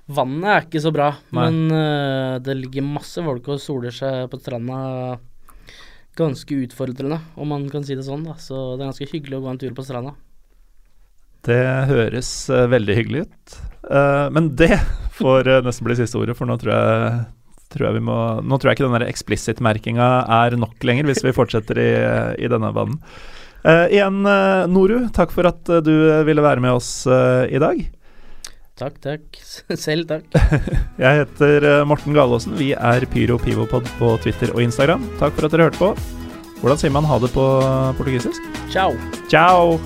[0.05, 1.07] vannet er ikke så bra.
[1.33, 1.47] Nei.
[1.47, 4.77] Men det ligger masse folk og soler seg på stranda.
[6.15, 8.23] Ganske utfordrende, om man kan si det sånn.
[8.23, 10.15] da Så det er ganske hyggelig å gå en tur på stranda.
[11.45, 11.61] Det
[11.91, 13.57] høres uh, veldig hyggelig ut.
[13.85, 14.79] Uh, men det
[15.19, 17.19] får uh, nesten bli siste ordet, for nå tror jeg,
[17.75, 20.09] tror jeg vi må Nå tror jeg ikke den explicit-merkinga
[20.39, 21.91] er nok lenger, hvis vi fortsetter i,
[22.41, 23.01] i denne banen.
[23.65, 24.19] Igjen,
[24.69, 25.93] Noru, takk for at du
[26.27, 27.79] ville være med oss i dag.
[28.75, 29.39] Takk, takk.
[29.85, 30.27] Selv takk.
[31.03, 32.57] Jeg heter eh, Morten Galaasen.
[32.59, 35.05] Vi er Pyro Pivopod på Twitter og Instagram.
[35.21, 35.93] Takk for at dere hørte på.
[36.59, 37.45] Hvordan sier man ha det på
[37.99, 38.51] portugisisk?
[38.73, 38.95] Ciao.
[39.31, 39.77] Ciao!